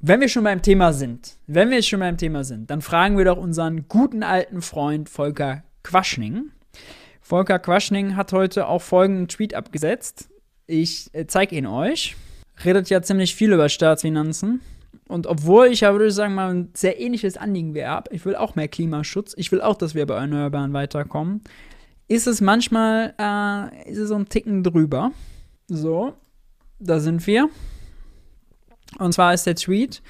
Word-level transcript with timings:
wenn 0.00 0.20
wir 0.20 0.28
schon 0.28 0.44
beim 0.44 0.62
Thema 0.62 0.92
sind, 0.92 1.36
wenn 1.46 1.70
wir 1.70 1.82
schon 1.82 2.00
beim 2.00 2.16
Thema 2.16 2.44
sind, 2.44 2.70
dann 2.70 2.82
fragen 2.82 3.18
wir 3.18 3.24
doch 3.24 3.36
unseren 3.36 3.88
guten 3.88 4.22
alten 4.22 4.62
Freund 4.62 5.08
Volker 5.08 5.64
Quaschning. 5.82 6.50
Volker 7.20 7.58
Quaschning 7.58 8.16
hat 8.16 8.32
heute 8.32 8.68
auch 8.68 8.82
folgenden 8.82 9.28
Tweet 9.28 9.54
abgesetzt. 9.54 10.30
Ich 10.66 11.12
äh, 11.14 11.26
zeige 11.26 11.56
ihn 11.56 11.66
euch. 11.66 12.16
Redet 12.64 12.90
ja 12.90 13.02
ziemlich 13.02 13.34
viel 13.34 13.52
über 13.52 13.68
Staatsfinanzen. 13.68 14.60
Und 15.08 15.26
obwohl 15.26 15.66
ich 15.68 15.80
ja, 15.80 15.92
würde 15.92 16.06
ich 16.06 16.14
sagen, 16.14 16.34
mal 16.34 16.50
ein 16.50 16.70
sehr 16.74 17.00
ähnliches 17.00 17.36
Anliegen 17.36 17.74
wie 17.74 17.84
ich 18.10 18.24
will 18.24 18.36
auch 18.36 18.54
mehr 18.54 18.68
Klimaschutz, 18.68 19.34
ich 19.36 19.50
will 19.50 19.60
auch, 19.60 19.76
dass 19.76 19.94
wir 19.94 20.06
bei 20.06 20.16
Erneuerbaren 20.16 20.72
weiterkommen, 20.72 21.42
ist 22.08 22.26
es 22.26 22.40
manchmal, 22.40 23.14
äh, 23.18 23.90
ist 23.90 23.98
es 23.98 24.08
so 24.08 24.14
ein 24.14 24.28
Ticken 24.28 24.62
drüber. 24.62 25.12
So, 25.66 26.14
da 26.78 27.00
sind 27.00 27.26
wir. 27.26 27.48
Und 28.98 29.12
zwar 29.12 29.34
ist 29.34 29.46
der 29.46 29.54
Tweet, 29.54 30.02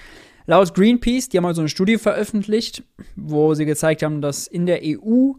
laut 0.46 0.74
Greenpeace, 0.74 1.28
die 1.28 1.36
haben 1.36 1.44
mal 1.44 1.54
so 1.54 1.60
eine 1.60 1.68
Studie 1.68 1.98
veröffentlicht, 1.98 2.82
wo 3.16 3.54
sie 3.54 3.66
gezeigt 3.66 4.02
haben, 4.02 4.20
dass 4.20 4.46
in 4.46 4.66
der 4.66 4.80
EU 4.82 5.32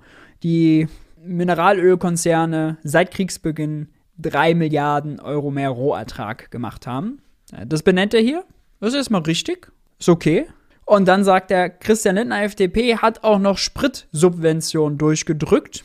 die 0.44 0.88
Mineralölkonzerne 1.24 2.78
seit 2.84 3.12
Kriegsbeginn 3.12 3.90
3 4.20 4.54
Milliarden 4.54 5.20
Euro 5.20 5.52
mehr 5.52 5.70
Rohertrag 5.70 6.52
gemacht 6.52 6.88
haben. 6.88 7.22
Das 7.66 7.84
benennt 7.84 8.14
er 8.14 8.22
hier. 8.22 8.44
Das 8.80 8.90
ist 8.90 8.96
erstmal 8.96 9.22
richtig. 9.22 9.72
Ist 9.98 10.10
okay. 10.10 10.46
Und 10.86 11.08
dann 11.08 11.24
sagt 11.24 11.52
er, 11.52 11.70
Christian 11.70 12.16
Lindner, 12.16 12.44
FDP, 12.44 12.98
hat 12.98 13.24
auch 13.24 13.40
noch 13.40 13.58
Spritsubventionen 13.58 14.98
durchgedrückt. 14.98 15.84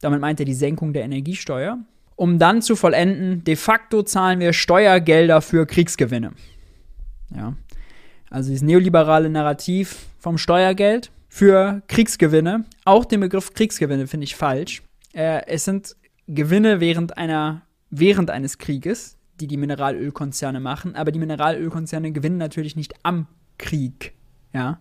Damit 0.00 0.20
meint 0.20 0.40
er 0.40 0.46
die 0.46 0.54
Senkung 0.54 0.92
der 0.92 1.04
Energiesteuer. 1.04 1.78
Um 2.14 2.38
dann 2.38 2.62
zu 2.62 2.76
vollenden, 2.76 3.44
de 3.44 3.56
facto 3.56 4.02
zahlen 4.02 4.40
wir 4.40 4.52
Steuergelder 4.52 5.42
für 5.42 5.66
Kriegsgewinne. 5.66 6.32
Ja. 7.34 7.54
Also 8.30 8.50
dieses 8.50 8.62
neoliberale 8.62 9.30
Narrativ 9.30 10.06
vom 10.18 10.38
Steuergeld 10.38 11.10
für 11.28 11.82
Kriegsgewinne. 11.88 12.64
Auch 12.84 13.04
den 13.04 13.20
Begriff 13.20 13.54
Kriegsgewinne 13.54 14.06
finde 14.06 14.24
ich 14.24 14.36
falsch. 14.36 14.82
Äh, 15.12 15.46
es 15.46 15.64
sind 15.64 15.96
Gewinne 16.26 16.80
während 16.80 17.16
einer 17.16 17.62
während 17.90 18.30
eines 18.30 18.58
Krieges, 18.58 19.16
die 19.40 19.46
die 19.46 19.56
Mineralölkonzerne 19.56 20.60
machen, 20.60 20.96
aber 20.96 21.12
die 21.12 21.18
Mineralölkonzerne 21.18 22.12
gewinnen 22.12 22.38
natürlich 22.38 22.76
nicht 22.76 22.94
am 23.02 23.26
Krieg. 23.58 24.12
Ja. 24.52 24.80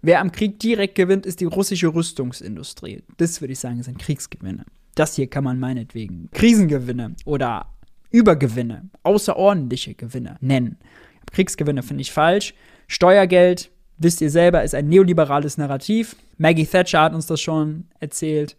Wer 0.00 0.20
am 0.20 0.32
Krieg 0.32 0.58
direkt 0.60 0.94
gewinnt, 0.94 1.26
ist 1.26 1.40
die 1.40 1.44
russische 1.44 1.92
Rüstungsindustrie. 1.92 3.02
Das 3.16 3.40
würde 3.40 3.52
ich 3.52 3.58
sagen, 3.58 3.82
sind 3.82 3.98
Kriegsgewinne. 3.98 4.64
Das 4.94 5.16
hier 5.16 5.26
kann 5.28 5.44
man 5.44 5.58
meinetwegen 5.58 6.28
Krisengewinne 6.32 7.14
oder 7.24 7.66
Übergewinne, 8.10 8.88
außerordentliche 9.02 9.94
Gewinne 9.94 10.36
nennen. 10.40 10.78
Kriegsgewinne 11.32 11.82
finde 11.82 12.02
ich 12.02 12.12
falsch. 12.12 12.54
Steuergeld, 12.86 13.70
wisst 13.98 14.20
ihr 14.20 14.30
selber, 14.30 14.62
ist 14.62 14.74
ein 14.74 14.88
neoliberales 14.88 15.58
Narrativ. 15.58 16.16
Maggie 16.36 16.66
Thatcher 16.66 17.02
hat 17.02 17.14
uns 17.14 17.26
das 17.26 17.40
schon 17.40 17.86
erzählt. 18.00 18.56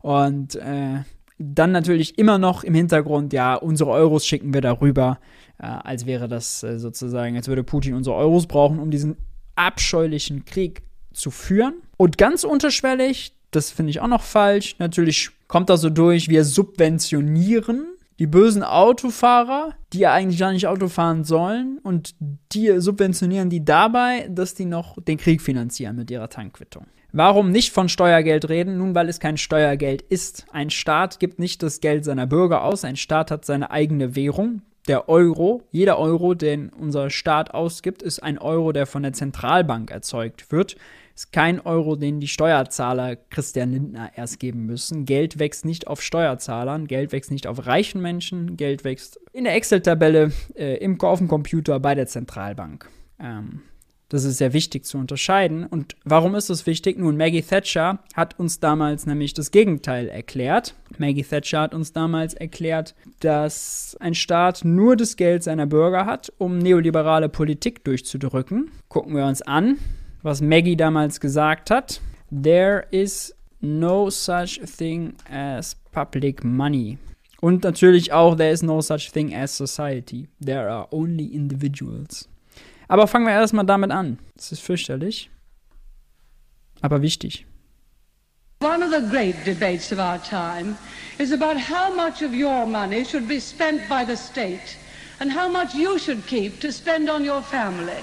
Und 0.00 0.54
äh, 0.56 1.00
dann 1.38 1.72
natürlich 1.72 2.18
immer 2.18 2.38
noch 2.38 2.64
im 2.64 2.74
Hintergrund, 2.74 3.32
ja, 3.32 3.54
unsere 3.54 3.90
Euros 3.90 4.26
schicken 4.26 4.54
wir 4.54 4.60
darüber, 4.60 5.18
äh, 5.58 5.66
als 5.66 6.06
wäre 6.06 6.28
das 6.28 6.62
äh, 6.62 6.78
sozusagen, 6.78 7.36
als 7.36 7.48
würde 7.48 7.62
Putin 7.62 7.94
unsere 7.94 8.16
Euros 8.16 8.46
brauchen, 8.46 8.78
um 8.78 8.90
diesen 8.90 9.16
abscheulichen 9.54 10.44
Krieg 10.44 10.82
zu 11.12 11.30
führen. 11.30 11.74
Und 11.96 12.18
ganz 12.18 12.44
unterschwellig, 12.44 13.34
das 13.50 13.70
finde 13.70 13.90
ich 13.90 14.00
auch 14.00 14.08
noch 14.08 14.22
falsch, 14.22 14.76
natürlich 14.78 15.30
kommt 15.48 15.70
da 15.70 15.76
so 15.76 15.90
durch, 15.90 16.28
wir 16.28 16.44
subventionieren 16.44 17.95
die 18.18 18.26
bösen 18.26 18.62
Autofahrer, 18.62 19.74
die 19.92 20.00
ja 20.00 20.12
eigentlich 20.12 20.40
gar 20.40 20.52
nicht 20.52 20.66
Auto 20.66 20.88
fahren 20.88 21.24
sollen 21.24 21.78
und 21.82 22.14
die 22.52 22.80
subventionieren 22.80 23.50
die 23.50 23.64
dabei, 23.64 24.28
dass 24.30 24.54
die 24.54 24.64
noch 24.64 24.96
den 25.02 25.18
Krieg 25.18 25.42
finanzieren 25.42 25.96
mit 25.96 26.10
ihrer 26.10 26.28
Tankquittung. 26.28 26.86
Warum 27.12 27.50
nicht 27.50 27.72
von 27.72 27.88
Steuergeld 27.88 28.48
reden? 28.48 28.78
Nun, 28.78 28.94
weil 28.94 29.08
es 29.08 29.20
kein 29.20 29.38
Steuergeld 29.38 30.02
ist. 30.02 30.46
Ein 30.52 30.70
Staat 30.70 31.18
gibt 31.18 31.38
nicht 31.38 31.62
das 31.62 31.80
Geld 31.80 32.04
seiner 32.04 32.26
Bürger 32.26 32.62
aus. 32.62 32.84
Ein 32.84 32.96
Staat 32.96 33.30
hat 33.30 33.44
seine 33.44 33.70
eigene 33.70 34.14
Währung. 34.14 34.62
Der 34.86 35.08
Euro, 35.08 35.62
jeder 35.70 35.98
Euro, 35.98 36.34
den 36.34 36.68
unser 36.68 37.10
Staat 37.10 37.54
ausgibt, 37.54 38.02
ist 38.02 38.22
ein 38.22 38.38
Euro, 38.38 38.72
der 38.72 38.86
von 38.86 39.02
der 39.02 39.14
Zentralbank 39.14 39.90
erzeugt 39.90 40.52
wird 40.52 40.76
ist 41.16 41.32
kein 41.32 41.60
Euro, 41.60 41.96
den 41.96 42.20
die 42.20 42.28
Steuerzahler 42.28 43.16
Christian 43.16 43.72
Lindner 43.72 44.10
erst 44.16 44.38
geben 44.38 44.66
müssen. 44.66 45.06
Geld 45.06 45.38
wächst 45.38 45.64
nicht 45.64 45.86
auf 45.86 46.02
Steuerzahlern, 46.02 46.86
Geld 46.86 47.10
wächst 47.10 47.30
nicht 47.30 47.46
auf 47.46 47.66
reichen 47.66 48.02
Menschen, 48.02 48.58
Geld 48.58 48.84
wächst 48.84 49.18
in 49.32 49.44
der 49.44 49.54
Excel-Tabelle 49.54 50.32
äh, 50.54 50.76
im, 50.76 51.00
auf 51.00 51.18
dem 51.18 51.28
Computer 51.28 51.80
bei 51.80 51.94
der 51.94 52.06
Zentralbank. 52.06 52.90
Ähm, 53.18 53.62
das 54.10 54.24
ist 54.24 54.36
sehr 54.36 54.52
wichtig 54.52 54.84
zu 54.84 54.98
unterscheiden. 54.98 55.64
Und 55.64 55.96
warum 56.04 56.34
ist 56.34 56.48
das 56.48 56.66
wichtig? 56.66 56.98
Nun, 56.98 57.16
Maggie 57.16 57.42
Thatcher 57.42 57.98
hat 58.14 58.38
uns 58.38 58.60
damals 58.60 59.06
nämlich 59.06 59.34
das 59.34 59.50
Gegenteil 59.50 60.08
erklärt. 60.08 60.74
Maggie 60.98 61.24
Thatcher 61.24 61.62
hat 61.62 61.74
uns 61.74 61.92
damals 61.92 62.34
erklärt, 62.34 62.94
dass 63.20 63.96
ein 63.98 64.14
Staat 64.14 64.64
nur 64.64 64.96
das 64.96 65.16
Geld 65.16 65.42
seiner 65.42 65.66
Bürger 65.66 66.06
hat, 66.06 66.32
um 66.38 66.58
neoliberale 66.58 67.28
Politik 67.28 67.84
durchzudrücken. 67.84 68.70
Gucken 68.88 69.16
wir 69.16 69.24
uns 69.24 69.42
an, 69.42 69.78
was 70.22 70.40
Maggie 70.40 70.76
damals 70.76 71.20
gesagt 71.20 71.70
hat. 71.70 72.00
There 72.30 72.86
is 72.90 73.34
no 73.60 74.10
such 74.10 74.60
thing 74.64 75.14
as 75.30 75.76
public 75.92 76.44
money. 76.44 76.98
Und 77.40 77.64
natürlich 77.64 78.12
auch, 78.12 78.36
there 78.36 78.50
is 78.50 78.62
no 78.62 78.80
such 78.80 79.12
thing 79.12 79.34
as 79.34 79.56
society. 79.56 80.28
There 80.40 80.68
are 80.68 80.88
only 80.90 81.26
individuals. 81.26 82.28
Aber 82.88 83.06
fangen 83.06 83.26
wir 83.26 83.32
erstmal 83.34 83.66
damit 83.66 83.90
an. 83.90 84.18
Das 84.36 84.52
ist 84.52 84.62
fürchterlich, 84.62 85.30
aber 86.80 87.02
wichtig. 87.02 87.46
One 88.60 88.82
of 88.82 88.90
the 88.90 89.06
great 89.10 89.36
debates 89.44 89.92
of 89.92 89.98
our 89.98 90.18
time 90.18 90.76
is 91.18 91.32
about 91.32 91.58
how 91.58 91.94
much 91.94 92.22
of 92.22 92.32
your 92.32 92.64
money 92.64 93.04
should 93.04 93.28
be 93.28 93.38
spent 93.38 93.86
by 93.88 94.04
the 94.04 94.16
state 94.16 94.78
and 95.20 95.30
how 95.30 95.48
much 95.48 95.74
you 95.74 95.98
should 95.98 96.26
keep 96.26 96.58
to 96.60 96.72
spend 96.72 97.10
on 97.10 97.24
your 97.24 97.42
family. 97.42 98.02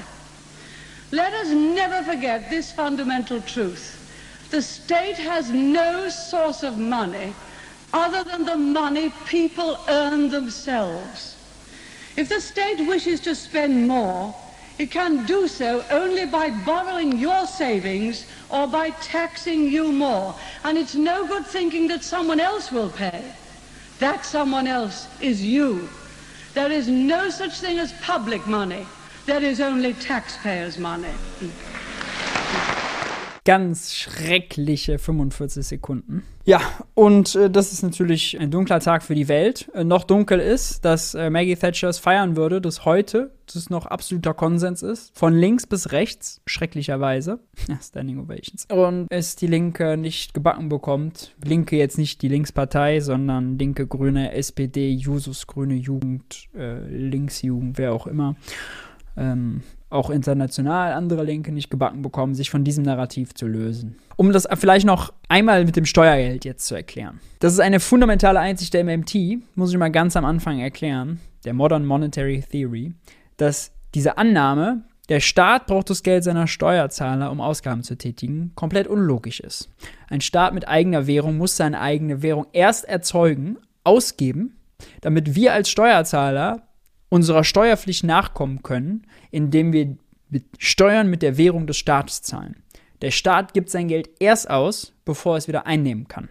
Let 1.13 1.31
us 1.35 1.49
never 1.49 2.01
forget 2.01 2.49
this 2.49 2.71
fundamental 2.71 3.39
truth. 3.41 4.47
The 4.49 4.63
state 4.63 5.17
has 5.17 5.51
no 5.51 6.09
source 6.09 6.63
of 6.63 6.79
money 6.79 7.35
other 7.93 8.23
than 8.23 8.45
the 8.45 8.57
money 8.57 9.13
people 9.27 9.77
earn 9.87 10.29
themselves. 10.29 11.37
If 12.17 12.29
the 12.29 12.41
state 12.41 12.87
wishes 12.87 13.19
to 13.21 13.35
spend 13.35 13.87
more, 13.87 14.33
it 14.79 14.89
can 14.89 15.23
do 15.27 15.47
so 15.47 15.85
only 15.91 16.25
by 16.25 16.49
borrowing 16.65 17.19
your 17.19 17.45
savings 17.45 18.25
or 18.49 18.65
by 18.65 18.89
taxing 18.89 19.69
you 19.69 19.91
more. 19.91 20.33
And 20.63 20.79
it's 20.79 20.95
no 20.95 21.27
good 21.27 21.45
thinking 21.45 21.87
that 21.89 22.03
someone 22.03 22.39
else 22.39 22.71
will 22.71 22.89
pay. 22.89 23.23
That 23.99 24.25
someone 24.25 24.65
else 24.65 25.07
is 25.21 25.45
you. 25.45 25.89
There 26.55 26.71
is 26.71 26.87
no 26.87 27.29
such 27.29 27.59
thing 27.59 27.77
as 27.77 27.93
public 28.01 28.47
money. 28.47 28.87
That 29.25 29.41
is 29.41 29.61
only 29.61 29.93
taxpayers' 29.93 30.77
money. 30.77 31.07
Ganz 33.45 33.93
schreckliche 33.93 34.99
45 34.99 35.65
Sekunden. 35.65 36.23
Ja, 36.43 36.59
und 36.93 37.33
äh, 37.35 37.49
das 37.49 37.71
ist 37.71 37.83
natürlich 37.83 38.37
ein 38.37 38.51
dunkler 38.51 38.81
Tag 38.81 39.01
für 39.01 39.15
die 39.15 39.29
Welt. 39.29 39.69
Äh, 39.73 39.85
noch 39.85 40.03
dunkel 40.03 40.41
ist, 40.41 40.83
dass 40.83 41.13
äh, 41.13 41.29
Maggie 41.29 41.55
Thatcher 41.55 41.87
es 41.87 41.99
feiern 41.99 42.35
würde, 42.35 42.59
dass 42.59 42.83
heute 42.83 43.31
das 43.53 43.69
noch 43.69 43.85
absoluter 43.85 44.33
Konsens 44.33 44.83
ist. 44.83 45.17
Von 45.17 45.33
links 45.33 45.67
bis 45.67 45.93
rechts, 45.93 46.41
schrecklicherweise. 46.45 47.39
Ja, 47.69 47.79
Standing 47.81 48.19
Ovations. 48.19 48.65
Und 48.69 49.07
es 49.09 49.37
die 49.37 49.47
Linke 49.47 49.95
nicht 49.95 50.33
gebacken 50.33 50.67
bekommt. 50.67 51.33
Linke 51.41 51.77
jetzt 51.77 51.97
nicht 51.97 52.21
die 52.21 52.27
Linkspartei, 52.27 52.99
sondern 52.99 53.57
Linke, 53.57 53.87
Grüne, 53.87 54.33
SPD, 54.33 54.91
Jusus, 54.91 55.47
Grüne 55.47 55.75
Jugend, 55.75 56.49
äh, 56.57 56.79
Linksjugend, 56.89 57.77
wer 57.77 57.93
auch 57.93 58.05
immer 58.05 58.35
ähm, 59.17 59.61
auch 59.89 60.09
international 60.09 60.93
andere 60.93 61.23
Linke 61.23 61.51
nicht 61.51 61.69
gebacken 61.69 62.01
bekommen, 62.01 62.33
sich 62.33 62.49
von 62.49 62.63
diesem 62.63 62.83
Narrativ 62.83 63.33
zu 63.35 63.47
lösen. 63.47 63.97
Um 64.15 64.31
das 64.31 64.47
vielleicht 64.55 64.85
noch 64.85 65.13
einmal 65.29 65.65
mit 65.65 65.75
dem 65.75 65.85
Steuergeld 65.85 66.45
jetzt 66.45 66.65
zu 66.65 66.75
erklären. 66.75 67.19
Das 67.39 67.53
ist 67.53 67.59
eine 67.59 67.79
fundamentale 67.79 68.39
Einsicht 68.39 68.73
der 68.73 68.83
MMT, 68.83 69.15
muss 69.55 69.71
ich 69.71 69.77
mal 69.77 69.91
ganz 69.91 70.15
am 70.15 70.25
Anfang 70.25 70.59
erklären, 70.59 71.19
der 71.45 71.53
Modern 71.53 71.85
Monetary 71.85 72.43
Theory, 72.49 72.93
dass 73.37 73.71
diese 73.93 74.17
Annahme, 74.17 74.83
der 75.09 75.19
Staat 75.19 75.67
braucht 75.67 75.89
das 75.89 76.01
Geld 76.01 76.23
seiner 76.23 76.47
Steuerzahler, 76.47 77.31
um 77.31 77.41
Ausgaben 77.41 77.83
zu 77.83 77.95
tätigen, 77.97 78.51
komplett 78.55 78.87
unlogisch 78.87 79.41
ist. 79.41 79.69
Ein 80.09 80.21
Staat 80.21 80.53
mit 80.53 80.67
eigener 80.67 81.05
Währung 81.07 81.37
muss 81.37 81.57
seine 81.57 81.79
eigene 81.81 82.21
Währung 82.23 82.47
erst 82.53 82.85
erzeugen, 82.85 83.57
ausgeben, 83.83 84.55
damit 85.01 85.35
wir 85.35 85.53
als 85.53 85.69
Steuerzahler 85.69 86.63
unserer 87.13 87.43
Steuerpflicht 87.43 88.03
nachkommen 88.05 88.63
können, 88.63 89.05
indem 89.29 89.71
wir 89.71 89.97
Steuern 90.57 91.11
mit 91.11 91.21
der 91.21 91.37
Währung 91.37 91.67
des 91.67 91.77
Staates 91.77 92.23
zahlen. 92.23 92.63
Der 93.03 93.11
Staat 93.11 93.53
gibt 93.53 93.69
sein 93.69 93.87
Geld 93.87 94.09
erst 94.19 94.49
aus, 94.49 94.93
bevor 95.05 95.35
er 95.35 95.37
es 95.37 95.47
wieder 95.47 95.67
einnehmen 95.67 96.07
kann. 96.07 96.27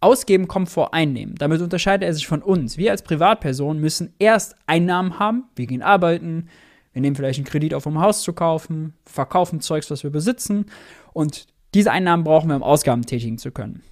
Ausgeben 0.00 0.48
kommt 0.48 0.70
vor 0.70 0.94
Einnehmen. 0.94 1.34
Damit 1.34 1.60
unterscheidet 1.60 2.06
er 2.06 2.14
sich 2.14 2.26
von 2.26 2.40
uns. 2.40 2.78
Wir 2.78 2.92
als 2.92 3.02
Privatpersonen 3.02 3.78
müssen 3.78 4.14
erst 4.18 4.56
Einnahmen 4.66 5.18
haben, 5.18 5.44
wir 5.54 5.66
gehen 5.66 5.82
arbeiten, 5.82 6.48
Wir 6.94 7.02
nehmen 7.02 7.14
vielleicht 7.14 7.38
einen 7.38 7.46
Kredit 7.46 7.74
auf, 7.74 7.84
um 7.84 7.98
ein 7.98 8.02
Haus 8.02 8.22
zu 8.22 8.32
kaufen, 8.32 8.94
verkaufen 9.04 9.60
Zeugs, 9.60 9.90
was 9.90 10.02
wir 10.02 10.10
besitzen 10.10 10.64
und 11.12 11.46
diese 11.74 11.90
Einnahmen 11.90 12.24
brauchen 12.24 12.48
wir, 12.48 12.56
um 12.56 12.62
Ausgaben 12.62 13.04
tätigen 13.04 13.36
zu 13.36 13.50
können. 13.50 13.82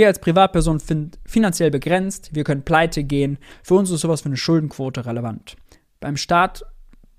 Wir 0.00 0.06
als 0.06 0.18
Privatperson 0.18 0.78
sind 0.78 1.18
finanziell 1.26 1.70
begrenzt, 1.70 2.30
wir 2.32 2.42
können 2.42 2.62
pleite 2.62 3.04
gehen. 3.04 3.36
Für 3.62 3.74
uns 3.74 3.90
ist 3.90 4.00
sowas 4.00 4.24
wie 4.24 4.30
eine 4.30 4.38
Schuldenquote 4.38 5.04
relevant. 5.04 5.56
Beim 6.00 6.16
Staat 6.16 6.64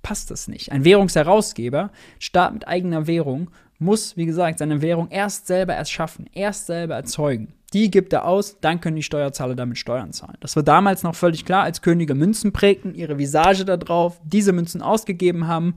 passt 0.01 0.31
das 0.31 0.47
nicht. 0.47 0.71
Ein 0.71 0.83
Währungsherausgeber, 0.83 1.91
Staat 2.17 2.53
mit 2.53 2.67
eigener 2.67 3.05
Währung, 3.05 3.51
muss, 3.77 4.17
wie 4.17 4.25
gesagt, 4.25 4.57
seine 4.57 4.81
Währung 4.81 5.09
erst 5.11 5.45
selber 5.45 5.75
erschaffen, 5.75 6.27
erst 6.33 6.65
selber 6.65 6.95
erzeugen. 6.95 7.53
Die 7.71 7.91
gibt 7.91 8.13
er 8.13 8.25
aus, 8.25 8.59
dann 8.61 8.81
können 8.81 8.95
die 8.95 9.03
Steuerzahler 9.03 9.53
damit 9.53 9.77
Steuern 9.77 10.11
zahlen. 10.11 10.37
Das 10.39 10.55
war 10.55 10.63
damals 10.63 11.03
noch 11.03 11.13
völlig 11.13 11.45
klar, 11.45 11.61
als 11.61 11.83
Könige 11.83 12.15
Münzen 12.15 12.51
prägten, 12.51 12.95
ihre 12.95 13.19
Visage 13.19 13.63
da 13.63 13.77
drauf, 13.77 14.19
diese 14.23 14.53
Münzen 14.53 14.81
ausgegeben 14.81 15.45
haben 15.45 15.75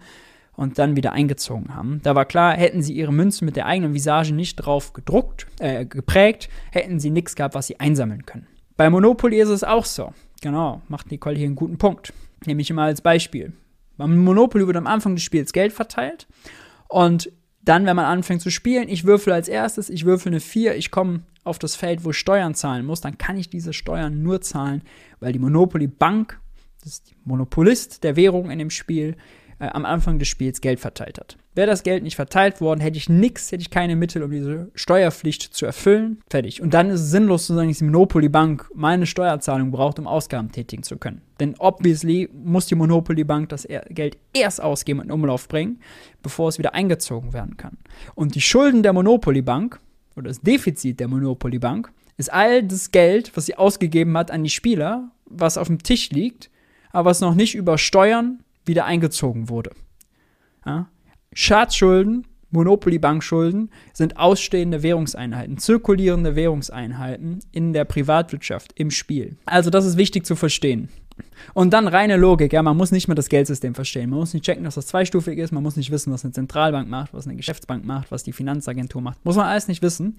und 0.57 0.79
dann 0.79 0.97
wieder 0.97 1.13
eingezogen 1.13 1.75
haben. 1.75 2.01
Da 2.03 2.15
war 2.15 2.25
klar, 2.25 2.55
hätten 2.55 2.83
sie 2.83 2.93
ihre 2.93 3.13
Münzen 3.13 3.45
mit 3.45 3.57
der 3.57 3.67
eigenen 3.67 3.95
Visage 3.95 4.35
nicht 4.35 4.57
drauf 4.57 4.93
gedruckt, 4.93 5.47
äh, 5.59 5.85
geprägt, 5.85 6.49
hätten 6.71 7.01
sie 7.01 7.11
nichts 7.11 7.35
gehabt, 7.35 7.55
was 7.55 7.67
sie 7.67 7.81
einsammeln 7.81 8.27
können. 8.27 8.47
Bei 8.77 8.91
Monopoly 8.91 9.41
ist 9.41 9.49
es 9.49 9.65
auch 9.65 9.85
so. 9.85 10.13
Genau, 10.41 10.83
macht 10.89 11.11
Nicole 11.11 11.37
hier 11.37 11.47
einen 11.47 11.57
guten 11.57 11.79
Punkt. 11.79 12.13
Nehme 12.45 12.61
ich 12.61 12.73
mal 12.73 12.87
als 12.87 13.01
Beispiel. 13.01 13.53
Beim 13.97 14.19
Monopoly 14.19 14.67
wird 14.67 14.77
am 14.77 14.87
Anfang 14.87 15.15
des 15.15 15.23
Spiels 15.23 15.53
Geld 15.53 15.73
verteilt 15.73 16.27
und 16.89 17.31
dann, 17.63 17.87
wenn 17.87 17.97
man 17.97 18.05
anfängt 18.05 18.43
zu 18.43 18.51
spielen, 18.51 18.89
ich 18.89 19.05
würfel 19.05 19.33
als 19.33 19.49
erstes, 19.49 19.89
ich 19.89 20.05
würfel 20.05 20.33
eine 20.33 20.41
4, 20.41 20.77
ich 20.77 20.91
komme 20.91 21.23
auf 21.45 21.59
das 21.59 21.77
Feld, 21.77 22.05
wo 22.05 22.11
ich 22.11 22.19
Steuern 22.19 22.55
zahlen 22.55 22.85
muss, 22.85 23.01
dann 23.01 23.17
kann 23.17 23.39
ich 23.39 23.49
diese 23.49 23.73
Steuern 23.73 24.23
nur 24.23 24.41
zahlen, 24.41 24.83
weil 25.21 25.33
die 25.33 25.39
Monopoly 25.39 25.87
Bank, 25.87 26.39
das 26.83 26.93
ist 26.93 27.11
die 27.11 27.17
Monopolist 27.25 28.05
der 28.05 28.17
Währung 28.17 28.51
in 28.51 28.59
dem 28.59 28.71
Spiel, 28.71 29.17
äh, 29.65 29.71
am 29.73 29.85
Anfang 29.85 30.19
des 30.19 30.29
Spiels 30.29 30.61
Geld 30.61 30.81
verteilt 30.81 31.19
hat. 31.19 31.37
Wäre 31.55 31.69
das 31.69 31.83
Geld 31.83 32.03
nicht 32.03 32.17
verteilt 32.17 32.61
worden, 32.61 32.81
hätte 32.81 32.99
ich 32.99 33.09
nichts, 33.09 33.53
hätte 33.53 33.63
ich 33.63 33.71
keine 33.71 33.97
Mittel, 33.97 34.23
um 34.23 34.31
diese 34.31 34.71
Steuerpflicht 34.75 35.55
zu 35.55 35.67
erfüllen. 35.67 36.21
Fertig. 36.29 36.61
Und 36.61 36.75
dann 36.75 36.91
ist 36.91 37.01
es 37.01 37.11
sinnlos 37.11 37.47
zu 37.47 37.55
sagen, 37.55 37.69
dass 37.69 37.79
die 37.79 37.85
Monopoly 37.85 38.29
Bank 38.29 38.69
meine 38.75 39.07
Steuerzahlung 39.07 39.71
braucht, 39.71 39.99
um 39.99 40.07
Ausgaben 40.07 40.51
tätigen 40.51 40.83
zu 40.83 40.97
können. 40.97 41.23
Denn 41.41 41.55
obviously 41.59 42.29
muss 42.33 42.67
die 42.67 42.75
Monopoly 42.75 43.25
Bank 43.25 43.49
das 43.51 43.67
Geld 43.91 44.19
erst 44.33 44.61
ausgeben 44.61 45.01
und 45.01 45.07
in 45.07 45.13
Umlauf 45.13 45.49
bringen, 45.49 45.81
bevor 46.23 46.49
es 46.49 46.59
wieder 46.59 46.75
eingezogen 46.75 47.33
werden 47.33 47.57
kann. 47.57 47.79
Und 48.15 48.35
die 48.35 48.41
Schulden 48.41 48.83
der 48.83 48.93
Monopoly 48.93 49.43
Bank 49.43 49.81
oder 50.17 50.29
das 50.29 50.41
Defizit 50.41 51.01
der 51.01 51.09
Monopoly 51.09 51.59
Bank 51.59 51.93
ist 52.17 52.33
all 52.33 52.63
das 52.63 52.91
Geld, 52.91 53.37
was 53.37 53.47
sie 53.47 53.57
ausgegeben 53.57 54.17
hat 54.17 54.31
an 54.31 54.45
die 54.45 54.51
Spieler, 54.51 55.11
was 55.27 55.59
auf 55.59 55.67
dem 55.67 55.83
Tisch 55.83 56.11
liegt, 56.11 56.51
aber 56.93 57.11
was 57.11 57.21
noch 57.21 57.35
nicht 57.35 57.55
über 57.55 57.77
Steuern 57.79 58.44
wieder 58.65 58.85
eingezogen 58.85 59.49
wurde. 59.49 59.71
Ja? 60.65 60.89
Staatsschulden, 61.33 62.27
Monopoly-Bankschulden 62.51 63.71
sind 63.93 64.17
ausstehende 64.17 64.83
Währungseinheiten, 64.83 65.59
zirkulierende 65.59 66.37
Währungseinheiten 66.37 67.41
in 67.53 67.73
der 67.73 67.85
Privatwirtschaft, 67.85 68.73
im 68.77 68.91
Spiel. 68.91 69.37
Also 69.45 69.71
das 69.71 69.85
ist 69.85 69.97
wichtig 69.97 70.25
zu 70.25 70.37
verstehen. 70.37 70.89
Und 71.53 71.73
dann 71.73 71.87
reine 71.87 72.17
Logik, 72.17 72.53
ja, 72.53 72.63
man 72.63 72.77
muss 72.77 72.91
nicht 72.91 73.07
mehr 73.07 73.15
das 73.15 73.29
Geldsystem 73.29 73.75
verstehen. 73.75 74.11
Man 74.11 74.19
muss 74.19 74.35
nicht 74.35 74.45
checken, 74.45 74.65
dass 74.65 74.75
das 74.75 74.87
zweistufig 74.87 75.39
ist, 75.39 75.53
man 75.53 75.63
muss 75.63 75.77
nicht 75.77 75.91
wissen, 75.91 76.13
was 76.13 76.25
eine 76.25 76.33
Zentralbank 76.33 76.89
macht, 76.89 77.13
was 77.13 77.27
eine 77.27 77.37
Geschäftsbank 77.37 77.85
macht, 77.85 78.11
was 78.11 78.23
die 78.23 78.33
Finanzagentur 78.33 79.01
macht. 79.01 79.25
Muss 79.25 79.37
man 79.37 79.47
alles 79.47 79.69
nicht 79.69 79.83
wissen. 79.83 80.17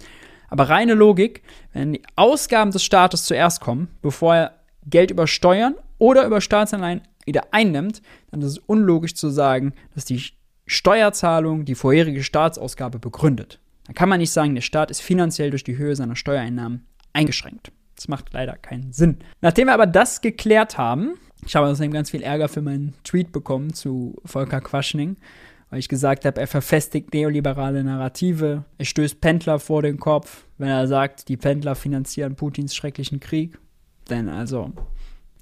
Aber 0.48 0.70
reine 0.70 0.94
Logik, 0.94 1.42
wenn 1.74 1.94
die 1.94 2.02
Ausgaben 2.16 2.72
des 2.72 2.84
Staates 2.84 3.26
zuerst 3.26 3.62
kommen, 3.62 3.90
bevor 4.02 4.36
er 4.36 4.52
Geld 4.86 5.12
über 5.12 5.28
Steuern 5.28 5.76
oder 5.98 6.26
über 6.26 6.40
Staatsanleihen 6.40 7.02
wieder 7.26 7.54
einnimmt, 7.54 8.02
dann 8.32 8.42
ist 8.42 8.52
es 8.52 8.58
unlogisch 8.60 9.16
zu 9.16 9.30
sagen, 9.30 9.74
dass 9.94 10.06
die 10.06 10.24
Steuerzahlung 10.68 11.66
die 11.66 11.76
vorherige 11.76 12.24
Staatsausgabe 12.24 13.00
begründet. 13.00 13.60
Da 13.88 13.94
kann 13.94 14.10
man 14.10 14.20
nicht 14.20 14.32
sagen, 14.32 14.56
der 14.56 14.62
Staat 14.62 14.92
ist 14.92 15.02
finanziell 15.02 15.52
durch 15.52 15.64
die 15.64 15.78
Höhe 15.78 15.96
seiner 15.96 16.16
Steuereinnahmen 16.16 16.86
eingeschränkt. 17.14 17.72
Das 17.96 18.08
macht 18.08 18.34
leider 18.34 18.58
keinen 18.58 18.92
Sinn. 18.92 19.20
Nachdem 19.42 19.68
wir 19.68 19.74
aber 19.74 19.88
das 19.88 20.22
geklärt 20.22 20.78
haben, 20.78 21.14
ich 21.46 21.56
habe 21.56 21.68
außerdem 21.68 21.92
ganz 21.92 22.10
viel 22.10 22.24
Ärger 22.24 22.48
für 22.48 22.62
meinen 22.62 22.94
Tweet 23.04 23.32
bekommen 23.32 23.74
zu 23.74 24.16
Volker 24.26 24.62
Quaschning, 24.62 25.18
weil 25.70 25.80
ich 25.80 25.90
gesagt 25.90 26.26
habe, 26.26 26.42
er 26.42 26.48
verfestigt 26.48 27.14
neoliberale 27.14 27.84
Narrative, 27.84 28.66
er 28.78 28.86
stößt 28.86 29.22
Pendler 29.22 29.60
vor 29.60 29.82
den 29.82 30.00
Kopf, 30.00 30.46
wenn 30.58 30.70
er 30.70 30.88
sagt, 30.88 31.30
die 31.30 31.38
Pendler 31.38 31.76
finanzieren 31.76 32.36
Putins 32.36 32.76
schrecklichen 32.76 33.20
Krieg. 33.20 33.60
Denn 34.10 34.30
also, 34.30 34.72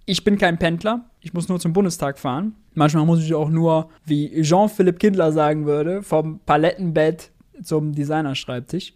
ich 0.06 0.24
bin 0.24 0.38
kein 0.38 0.58
Pendler, 0.58 1.06
ich 1.22 1.34
muss 1.34 1.48
nur 1.48 1.60
zum 1.60 1.74
Bundestag 1.74 2.20
fahren. 2.20 2.56
Manchmal 2.74 3.06
muss 3.06 3.24
ich 3.24 3.34
auch 3.34 3.50
nur, 3.50 3.90
wie 4.06 4.42
Jean-Philippe 4.42 4.98
Kindler 4.98 5.32
sagen 5.32 5.66
würde, 5.66 6.04
vom 6.04 6.40
Palettenbett 6.46 7.32
zum 7.62 7.94
Designerschreibtisch. 7.94 8.94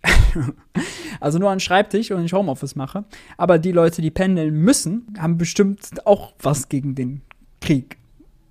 also 1.20 1.40
nur 1.40 1.50
an 1.50 1.60
Schreibtisch 1.60 2.12
und 2.12 2.26
ich 2.26 2.34
Homeoffice 2.34 2.76
mache. 2.76 3.06
Aber 3.38 3.60
die 3.60 3.72
Leute, 3.72 4.02
die 4.02 4.12
pendeln 4.12 4.56
müssen, 4.56 5.14
haben 5.18 5.38
bestimmt 5.38 6.06
auch 6.06 6.34
was 6.40 6.70
gegen 6.70 6.96
den 6.96 7.22
Krieg. 7.62 7.98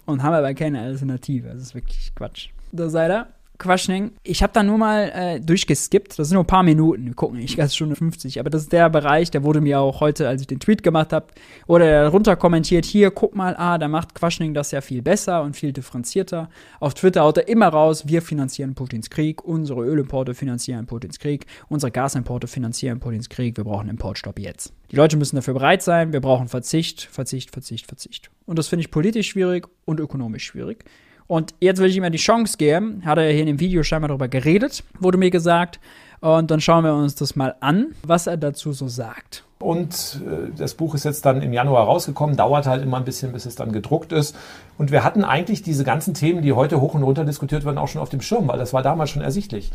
Und 0.06 0.22
haben 0.22 0.34
aber 0.34 0.54
keine 0.54 0.80
Alternative. 0.80 1.48
Das 1.48 1.62
ist 1.62 1.74
wirklich 1.74 2.12
Quatsch. 2.14 2.50
Da 2.72 2.88
sei 2.88 3.08
da. 3.08 3.26
Quaschning. 3.58 4.12
Ich 4.22 4.42
habe 4.42 4.52
da 4.52 4.62
nur 4.62 4.78
mal 4.78 5.12
äh, 5.14 5.40
durchgeskippt. 5.40 6.18
Das 6.18 6.28
sind 6.28 6.34
nur 6.34 6.44
ein 6.44 6.48
paar 6.48 6.62
Minuten. 6.62 7.06
Wir 7.06 7.14
gucken 7.14 7.38
nicht 7.38 7.56
ganz 7.56 7.74
Stunde 7.74 7.96
50. 7.96 8.40
Aber 8.40 8.50
das 8.50 8.62
ist 8.62 8.72
der 8.72 8.90
Bereich, 8.90 9.30
der 9.30 9.42
wurde 9.42 9.60
mir 9.60 9.80
auch 9.80 10.00
heute, 10.00 10.28
als 10.28 10.40
ich 10.40 10.46
den 10.46 10.60
Tweet 10.60 10.82
gemacht 10.82 11.12
habe, 11.12 11.26
oder 11.66 12.02
darunter 12.02 12.36
kommentiert, 12.36 12.84
hier, 12.84 13.10
guck 13.10 13.34
mal, 13.34 13.56
ah, 13.56 13.78
da 13.78 13.88
macht 13.88 14.14
Quaschning 14.14 14.54
das 14.54 14.70
ja 14.70 14.80
viel 14.80 15.02
besser 15.02 15.42
und 15.42 15.56
viel 15.56 15.72
differenzierter. 15.72 16.48
Auf 16.80 16.94
Twitter 16.94 17.22
haut 17.22 17.38
er 17.38 17.48
immer 17.48 17.68
raus, 17.68 18.06
wir 18.06 18.22
finanzieren 18.22 18.74
Putins 18.74 19.10
Krieg, 19.10 19.44
unsere 19.44 19.84
Ölimporte 19.84 20.34
finanzieren 20.34 20.86
Putins 20.86 21.18
Krieg, 21.18 21.46
unsere 21.68 21.90
Gasimporte 21.90 22.46
finanzieren 22.46 23.00
Putins 23.00 23.28
Krieg, 23.28 23.56
wir 23.56 23.64
brauchen 23.64 23.88
Importstopp 23.88 24.38
jetzt. 24.38 24.72
Die 24.90 24.96
Leute 24.96 25.16
müssen 25.16 25.36
dafür 25.36 25.54
bereit 25.54 25.82
sein, 25.82 26.12
wir 26.12 26.20
brauchen 26.20 26.48
Verzicht, 26.48 27.02
Verzicht, 27.02 27.50
Verzicht, 27.50 27.86
Verzicht. 27.86 28.30
Und 28.46 28.58
das 28.58 28.68
finde 28.68 28.82
ich 28.82 28.90
politisch 28.90 29.30
schwierig 29.30 29.66
und 29.84 30.00
ökonomisch 30.00 30.44
schwierig. 30.44 30.84
Und 31.26 31.54
jetzt 31.60 31.80
will 31.80 31.88
ich 31.88 31.96
ihm 31.96 32.04
ja 32.04 32.10
die 32.10 32.18
Chance 32.18 32.56
geben. 32.56 33.02
Hat 33.04 33.18
er 33.18 33.30
hier 33.30 33.40
in 33.40 33.46
dem 33.46 33.60
Video 33.60 33.82
scheinbar 33.82 34.08
darüber 34.08 34.28
geredet, 34.28 34.84
wurde 35.00 35.18
mir 35.18 35.30
gesagt. 35.30 35.80
Und 36.20 36.50
dann 36.50 36.60
schauen 36.60 36.84
wir 36.84 36.94
uns 36.94 37.14
das 37.14 37.36
mal 37.36 37.56
an, 37.60 37.88
was 38.02 38.26
er 38.26 38.36
dazu 38.36 38.72
so 38.72 38.88
sagt. 38.88 39.44
Und 39.58 40.20
äh, 40.26 40.50
das 40.56 40.74
Buch 40.74 40.94
ist 40.94 41.04
jetzt 41.04 41.24
dann 41.24 41.40
im 41.42 41.52
Januar 41.52 41.84
rausgekommen, 41.84 42.36
dauert 42.36 42.66
halt 42.66 42.82
immer 42.82 42.98
ein 42.98 43.04
bisschen, 43.04 43.32
bis 43.32 43.46
es 43.46 43.54
dann 43.54 43.72
gedruckt 43.72 44.12
ist. 44.12 44.36
Und 44.76 44.90
wir 44.92 45.02
hatten 45.02 45.24
eigentlich 45.24 45.62
diese 45.62 45.84
ganzen 45.84 46.14
Themen, 46.14 46.42
die 46.42 46.52
heute 46.52 46.80
hoch 46.80 46.94
und 46.94 47.02
runter 47.02 47.24
diskutiert 47.24 47.64
werden, 47.64 47.78
auch 47.78 47.88
schon 47.88 48.02
auf 48.02 48.10
dem 48.10 48.20
Schirm, 48.20 48.48
weil 48.48 48.58
das 48.58 48.72
war 48.72 48.82
damals 48.82 49.10
schon 49.10 49.22
ersichtlich. 49.22 49.72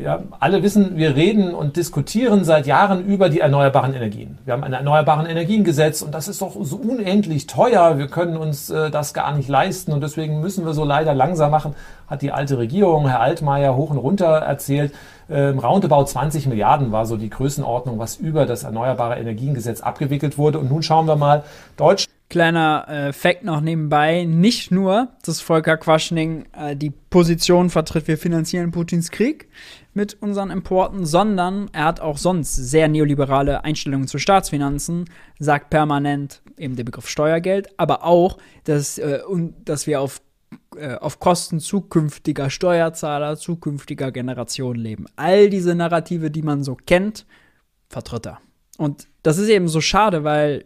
Ja, 0.00 0.22
alle 0.40 0.62
wissen, 0.62 0.96
wir 0.96 1.14
reden 1.14 1.54
und 1.54 1.76
diskutieren 1.76 2.44
seit 2.44 2.66
Jahren 2.66 3.04
über 3.04 3.28
die 3.28 3.40
erneuerbaren 3.40 3.94
Energien. 3.94 4.38
Wir 4.44 4.54
haben 4.54 4.64
ein 4.64 4.72
erneuerbaren 4.72 5.26
Energiengesetz 5.26 6.02
und 6.02 6.12
das 6.14 6.26
ist 6.26 6.42
doch 6.42 6.56
so 6.62 6.76
unendlich 6.76 7.46
teuer. 7.46 7.96
Wir 7.96 8.08
können 8.08 8.36
uns 8.36 8.70
äh, 8.70 8.90
das 8.90 9.14
gar 9.14 9.36
nicht 9.36 9.48
leisten 9.48 9.92
und 9.92 10.02
deswegen 10.02 10.40
müssen 10.40 10.66
wir 10.66 10.74
so 10.74 10.84
leider 10.84 11.14
langsam 11.14 11.52
machen, 11.52 11.74
hat 12.08 12.22
die 12.22 12.32
alte 12.32 12.58
Regierung, 12.58 13.08
Herr 13.08 13.20
Altmaier, 13.20 13.76
hoch 13.76 13.90
und 13.90 13.98
runter 13.98 14.26
erzählt. 14.26 14.92
Ähm, 15.30 15.58
roundabout 15.60 16.06
20 16.06 16.46
Milliarden 16.48 16.90
war 16.90 17.06
so 17.06 17.16
die 17.16 17.30
Größenordnung, 17.30 17.98
was 17.98 18.16
über 18.16 18.46
das 18.46 18.64
Erneuerbare 18.64 19.18
Energiengesetz 19.18 19.80
abgewickelt 19.80 20.38
wurde. 20.38 20.58
Und 20.58 20.70
nun 20.70 20.82
schauen 20.82 21.06
wir 21.06 21.16
mal, 21.16 21.44
Deutschland. 21.76 22.10
Kleiner 22.30 22.86
äh, 22.88 23.12
Fact 23.12 23.44
noch 23.44 23.60
nebenbei, 23.60 24.24
nicht 24.24 24.70
nur, 24.70 25.08
dass 25.24 25.40
Volker 25.40 25.76
Quaschning 25.76 26.46
äh, 26.58 26.74
die 26.74 26.90
Position 26.90 27.70
vertritt, 27.70 28.08
wir 28.08 28.18
finanzieren 28.18 28.72
Putins 28.72 29.10
Krieg 29.10 29.46
mit 29.94 30.20
unseren 30.20 30.50
Importen, 30.50 31.06
sondern 31.06 31.68
er 31.72 31.84
hat 31.84 32.00
auch 32.00 32.18
sonst 32.18 32.54
sehr 32.54 32.88
neoliberale 32.88 33.64
Einstellungen 33.64 34.08
zu 34.08 34.18
Staatsfinanzen, 34.18 35.04
sagt 35.38 35.70
permanent 35.70 36.42
eben 36.58 36.76
der 36.76 36.84
Begriff 36.84 37.08
Steuergeld, 37.08 37.68
aber 37.78 38.04
auch, 38.04 38.38
dass, 38.64 38.98
äh, 38.98 39.20
und, 39.26 39.54
dass 39.68 39.86
wir 39.86 40.00
auf 40.00 40.20
äh, 40.76 40.96
auf 40.96 41.18
Kosten 41.18 41.58
zukünftiger 41.60 42.50
Steuerzahler, 42.50 43.36
zukünftiger 43.36 44.12
Generationen 44.12 44.80
leben. 44.80 45.06
All 45.16 45.50
diese 45.50 45.74
Narrative, 45.74 46.30
die 46.30 46.42
man 46.42 46.62
so 46.62 46.76
kennt, 46.76 47.26
vertritt 47.88 48.26
er. 48.26 48.40
Und 48.78 49.08
das 49.22 49.38
ist 49.38 49.48
eben 49.48 49.68
so 49.68 49.80
schade, 49.80 50.24
weil 50.24 50.64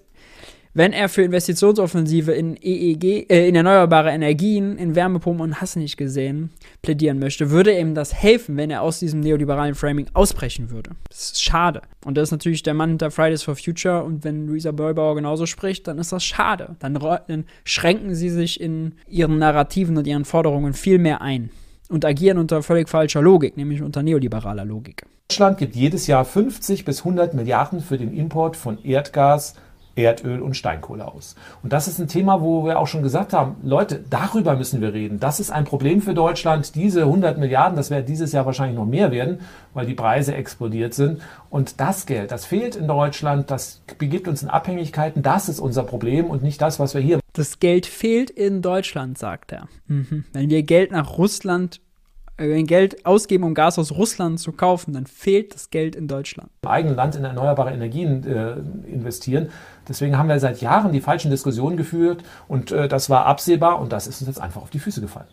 wenn 0.74 0.92
er 0.92 1.08
für 1.08 1.22
Investitionsoffensive 1.22 2.32
in 2.32 2.56
EEG, 2.56 3.30
äh, 3.30 3.48
in 3.48 3.54
erneuerbare 3.54 4.10
Energien, 4.10 4.76
in 4.78 4.94
Wärmepumpen 4.94 5.42
und 5.42 5.60
hast 5.60 5.76
nicht 5.76 5.96
gesehen, 5.96 6.50
plädieren 6.82 7.18
möchte, 7.18 7.50
würde 7.50 7.78
ihm 7.78 7.94
das 7.94 8.14
helfen, 8.14 8.56
wenn 8.56 8.70
er 8.70 8.82
aus 8.82 8.98
diesem 8.98 9.20
neoliberalen 9.20 9.74
Framing 9.74 10.06
ausbrechen 10.12 10.70
würde. 10.70 10.90
Das 11.08 11.32
ist 11.32 11.42
schade. 11.42 11.82
Und 12.04 12.16
das 12.16 12.28
ist 12.28 12.32
natürlich 12.32 12.62
der 12.62 12.74
Mann 12.74 12.90
hinter 12.90 13.10
Fridays 13.10 13.42
for 13.42 13.56
Future 13.56 14.04
und 14.04 14.24
wenn 14.24 14.46
Luisa 14.46 14.72
Beubauer 14.72 15.14
genauso 15.16 15.46
spricht, 15.46 15.88
dann 15.88 15.98
ist 15.98 16.12
das 16.12 16.24
schade. 16.24 16.76
Dann, 16.78 16.94
dann 16.94 17.44
schränken 17.64 18.14
sie 18.14 18.30
sich 18.30 18.60
in 18.60 18.94
ihren 19.08 19.38
Narrativen 19.38 19.96
und 19.96 20.06
ihren 20.06 20.24
Forderungen 20.24 20.74
viel 20.74 20.98
mehr 20.98 21.20
ein 21.20 21.50
und 21.88 22.04
agieren 22.04 22.38
unter 22.38 22.62
völlig 22.62 22.88
falscher 22.88 23.22
Logik, 23.22 23.56
nämlich 23.56 23.82
unter 23.82 24.02
neoliberaler 24.02 24.64
Logik. 24.64 25.04
Deutschland 25.28 25.58
gibt 25.58 25.76
jedes 25.76 26.06
Jahr 26.06 26.24
50 26.24 26.84
bis 26.84 27.00
100 27.00 27.34
Milliarden 27.34 27.80
für 27.80 27.98
den 27.98 28.14
Import 28.14 28.56
von 28.56 28.82
Erdgas, 28.82 29.54
Erdöl 29.98 30.40
und 30.40 30.54
Steinkohle 30.54 31.06
aus. 31.06 31.34
Und 31.62 31.72
das 31.72 31.88
ist 31.88 31.98
ein 31.98 32.06
Thema, 32.06 32.40
wo 32.40 32.64
wir 32.64 32.78
auch 32.78 32.86
schon 32.86 33.02
gesagt 33.02 33.32
haben, 33.32 33.56
Leute, 33.62 34.02
darüber 34.08 34.54
müssen 34.56 34.80
wir 34.80 34.94
reden. 34.94 35.18
Das 35.18 35.40
ist 35.40 35.50
ein 35.50 35.64
Problem 35.64 36.00
für 36.00 36.14
Deutschland. 36.14 36.74
Diese 36.74 37.02
100 37.02 37.38
Milliarden, 37.38 37.76
das 37.76 37.90
werden 37.90 38.06
dieses 38.06 38.32
Jahr 38.32 38.46
wahrscheinlich 38.46 38.76
noch 38.76 38.86
mehr 38.86 39.10
werden, 39.10 39.40
weil 39.74 39.86
die 39.86 39.94
Preise 39.94 40.34
explodiert 40.34 40.94
sind. 40.94 41.20
Und 41.50 41.80
das 41.80 42.06
Geld, 42.06 42.30
das 42.30 42.44
fehlt 42.44 42.76
in 42.76 42.86
Deutschland, 42.86 43.50
das 43.50 43.82
begibt 43.98 44.28
uns 44.28 44.42
in 44.42 44.48
Abhängigkeiten. 44.48 45.22
Das 45.22 45.48
ist 45.48 45.58
unser 45.58 45.82
Problem 45.82 46.26
und 46.26 46.42
nicht 46.42 46.62
das, 46.62 46.78
was 46.78 46.94
wir 46.94 47.00
hier. 47.00 47.18
Das 47.32 47.58
Geld 47.58 47.86
fehlt 47.86 48.30
in 48.30 48.62
Deutschland, 48.62 49.18
sagt 49.18 49.52
er. 49.52 49.68
Mhm. 49.86 50.24
Wenn 50.32 50.50
wir 50.50 50.62
Geld 50.62 50.92
nach 50.92 51.18
Russland 51.18 51.80
wenn 52.38 52.66
Geld 52.66 53.04
ausgeben, 53.04 53.42
um 53.42 53.54
Gas 53.54 53.78
aus 53.78 53.92
Russland 53.92 54.38
zu 54.38 54.52
kaufen, 54.52 54.94
dann 54.94 55.06
fehlt 55.06 55.54
das 55.54 55.70
Geld 55.70 55.96
in 55.96 56.06
Deutschland. 56.06 56.50
Im 56.62 56.68
eigenen 56.68 56.96
Land 56.96 57.16
in 57.16 57.24
erneuerbare 57.24 57.72
Energien 57.72 58.24
äh, 58.24 58.54
investieren. 58.88 59.48
Deswegen 59.88 60.18
haben 60.18 60.28
wir 60.28 60.38
seit 60.38 60.60
Jahren 60.60 60.92
die 60.92 61.00
falschen 61.00 61.30
Diskussionen 61.30 61.76
geführt 61.76 62.22
und 62.46 62.70
äh, 62.70 62.88
das 62.88 63.08
war 63.10 63.26
absehbar 63.26 63.80
und 63.80 63.92
das 63.92 64.06
ist 64.06 64.20
uns 64.20 64.28
jetzt 64.28 64.40
einfach 64.40 64.62
auf 64.62 64.70
die 64.70 64.78
Füße 64.78 65.00
gefallen. 65.00 65.28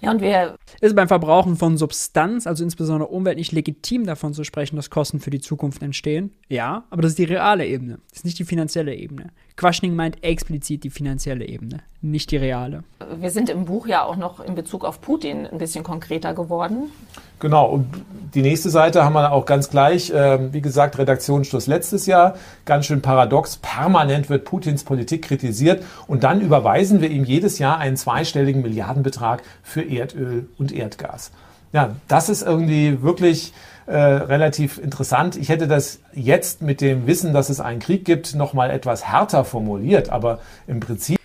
Ja, 0.00 0.10
und 0.10 0.20
wir. 0.20 0.56
Ist 0.80 0.94
beim 0.94 1.08
Verbrauchen 1.08 1.56
von 1.56 1.78
Substanz, 1.78 2.46
also 2.46 2.62
insbesondere 2.62 3.08
Umwelt, 3.08 3.38
nicht 3.38 3.52
legitim 3.52 4.04
davon 4.04 4.34
zu 4.34 4.44
sprechen, 4.44 4.76
dass 4.76 4.90
Kosten 4.90 5.20
für 5.20 5.30
die 5.30 5.40
Zukunft 5.40 5.82
entstehen? 5.82 6.32
Ja, 6.48 6.84
aber 6.90 7.02
das 7.02 7.12
ist 7.12 7.18
die 7.18 7.24
reale 7.24 7.66
Ebene, 7.66 7.98
das 8.10 8.18
ist 8.18 8.24
nicht 8.24 8.38
die 8.38 8.44
finanzielle 8.44 8.94
Ebene. 8.94 9.30
Quaschning 9.56 9.94
meint 9.94 10.22
explizit 10.22 10.84
die 10.84 10.90
finanzielle 10.90 11.46
Ebene, 11.46 11.78
nicht 12.02 12.30
die 12.30 12.36
reale. 12.36 12.84
Wir 13.18 13.30
sind 13.30 13.48
im 13.48 13.64
Buch 13.64 13.86
ja 13.86 14.04
auch 14.04 14.16
noch 14.16 14.40
in 14.40 14.54
Bezug 14.54 14.84
auf 14.84 15.00
Putin 15.00 15.46
ein 15.46 15.58
bisschen 15.58 15.82
konkreter 15.82 16.34
geworden. 16.34 16.90
Genau, 17.38 17.66
und 17.66 17.86
die 18.34 18.42
nächste 18.42 18.70
Seite 18.70 19.04
haben 19.04 19.14
wir 19.14 19.32
auch 19.32 19.46
ganz 19.46 19.70
gleich. 19.70 20.10
Äh, 20.10 20.52
wie 20.52 20.60
gesagt, 20.60 20.98
Redaktionsschluss 20.98 21.66
letztes 21.66 22.06
Jahr. 22.06 22.34
Ganz 22.64 22.86
schön 22.86 23.02
paradox. 23.02 23.56
Permanent 23.56 24.28
wird 24.30 24.44
Putins 24.44 24.84
Politik 24.84 25.22
kritisiert 25.22 25.82
und 26.06 26.24
dann 26.24 26.40
überweisen 26.40 27.00
wir 27.00 27.10
ihm 27.10 27.24
jedes 27.24 27.58
Jahr 27.58 27.78
einen 27.78 27.96
zweistelligen 27.96 28.62
Milliardenbetrag 28.62 29.42
für 29.62 29.82
Erdöl 29.82 30.48
und 30.58 30.72
Erdgas. 30.72 31.30
Ja, 31.72 31.96
das 32.08 32.28
ist 32.28 32.42
irgendwie 32.42 33.02
wirklich 33.02 33.52
äh, 33.86 33.96
relativ 33.96 34.78
interessant. 34.78 35.36
Ich 35.36 35.48
hätte 35.48 35.68
das 35.68 36.00
jetzt 36.12 36.62
mit 36.62 36.80
dem 36.80 37.06
Wissen, 37.06 37.32
dass 37.32 37.50
es 37.50 37.60
einen 37.60 37.80
Krieg 37.80 38.04
gibt, 38.04 38.34
noch 38.34 38.54
mal 38.54 38.70
etwas 38.70 39.04
härter 39.04 39.44
formuliert, 39.44 40.10
aber 40.10 40.40
im 40.66 40.80
Prinzip 40.80 41.18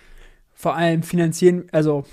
vor 0.54 0.76
allem 0.76 1.02
finanzieren, 1.02 1.64
also 1.72 2.04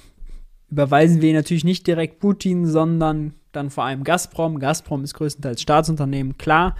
überweisen 0.72 1.22
wir 1.22 1.34
natürlich 1.34 1.64
nicht 1.64 1.86
direkt 1.86 2.20
Putin, 2.20 2.66
sondern 2.66 3.34
dann 3.52 3.70
vor 3.70 3.86
allem 3.86 4.04
Gazprom. 4.04 4.60
Gazprom 4.60 5.04
ist 5.04 5.14
größtenteils 5.14 5.62
Staatsunternehmen, 5.62 6.38
klar. 6.38 6.76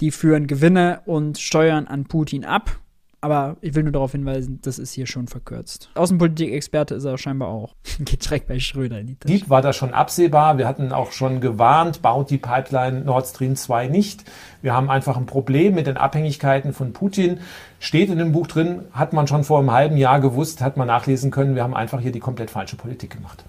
Die 0.00 0.10
führen 0.10 0.46
Gewinne 0.46 1.00
und 1.06 1.38
Steuern 1.38 1.86
an 1.86 2.04
Putin 2.04 2.44
ab. 2.44 2.78
Aber 3.20 3.56
ich 3.62 3.74
will 3.74 3.82
nur 3.82 3.92
darauf 3.92 4.12
hinweisen, 4.12 4.60
das 4.62 4.78
ist 4.78 4.92
hier 4.92 5.08
schon 5.08 5.26
verkürzt. 5.26 5.90
Außenpolitik-Experte 5.94 6.94
ist 6.94 7.04
er 7.04 7.18
scheinbar 7.18 7.48
auch. 7.48 7.74
Geht 7.98 8.24
direkt 8.24 8.46
bei 8.46 8.60
Schröder 8.60 9.00
in 9.00 9.08
die 9.08 9.16
Tasche. 9.16 9.34
Dieb 9.34 9.50
war 9.50 9.60
das 9.60 9.74
schon 9.74 9.92
absehbar. 9.92 10.56
Wir 10.56 10.68
hatten 10.68 10.92
auch 10.92 11.10
schon 11.10 11.40
gewarnt, 11.40 12.00
baut 12.00 12.30
die 12.30 12.38
Pipeline 12.38 13.00
Nord 13.00 13.26
Stream 13.26 13.56
2 13.56 13.88
nicht. 13.88 14.24
Wir 14.62 14.72
haben 14.72 14.88
einfach 14.88 15.16
ein 15.16 15.26
Problem 15.26 15.74
mit 15.74 15.88
den 15.88 15.96
Abhängigkeiten 15.96 16.72
von 16.72 16.92
Putin. 16.92 17.40
Steht 17.80 18.08
in 18.08 18.18
dem 18.18 18.30
Buch 18.30 18.46
drin, 18.46 18.82
hat 18.92 19.12
man 19.12 19.26
schon 19.26 19.42
vor 19.42 19.58
einem 19.58 19.72
halben 19.72 19.96
Jahr 19.96 20.20
gewusst, 20.20 20.60
hat 20.60 20.76
man 20.76 20.86
nachlesen 20.86 21.32
können. 21.32 21.56
Wir 21.56 21.64
haben 21.64 21.74
einfach 21.74 22.00
hier 22.00 22.12
die 22.12 22.20
komplett 22.20 22.50
falsche 22.50 22.76
Politik 22.76 23.10
gemacht. 23.10 23.44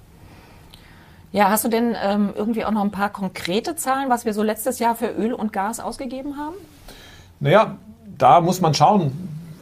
Ja, 1.32 1.50
hast 1.50 1.64
du 1.64 1.70
denn 1.70 1.96
ähm, 2.02 2.32
irgendwie 2.36 2.66
auch 2.66 2.72
noch 2.72 2.84
ein 2.84 2.92
paar 2.92 3.10
konkrete 3.10 3.76
Zahlen, 3.76 4.10
was 4.10 4.26
wir 4.26 4.34
so 4.34 4.42
letztes 4.42 4.80
Jahr 4.80 4.96
für 4.96 5.08
Öl 5.08 5.34
und 5.34 5.54
Gas 5.54 5.80
ausgegeben 5.80 6.38
haben? 6.38 6.56
Naja, 7.40 7.76
da 8.18 8.42
muss 8.42 8.62
man 8.62 8.74
schauen 8.74 9.12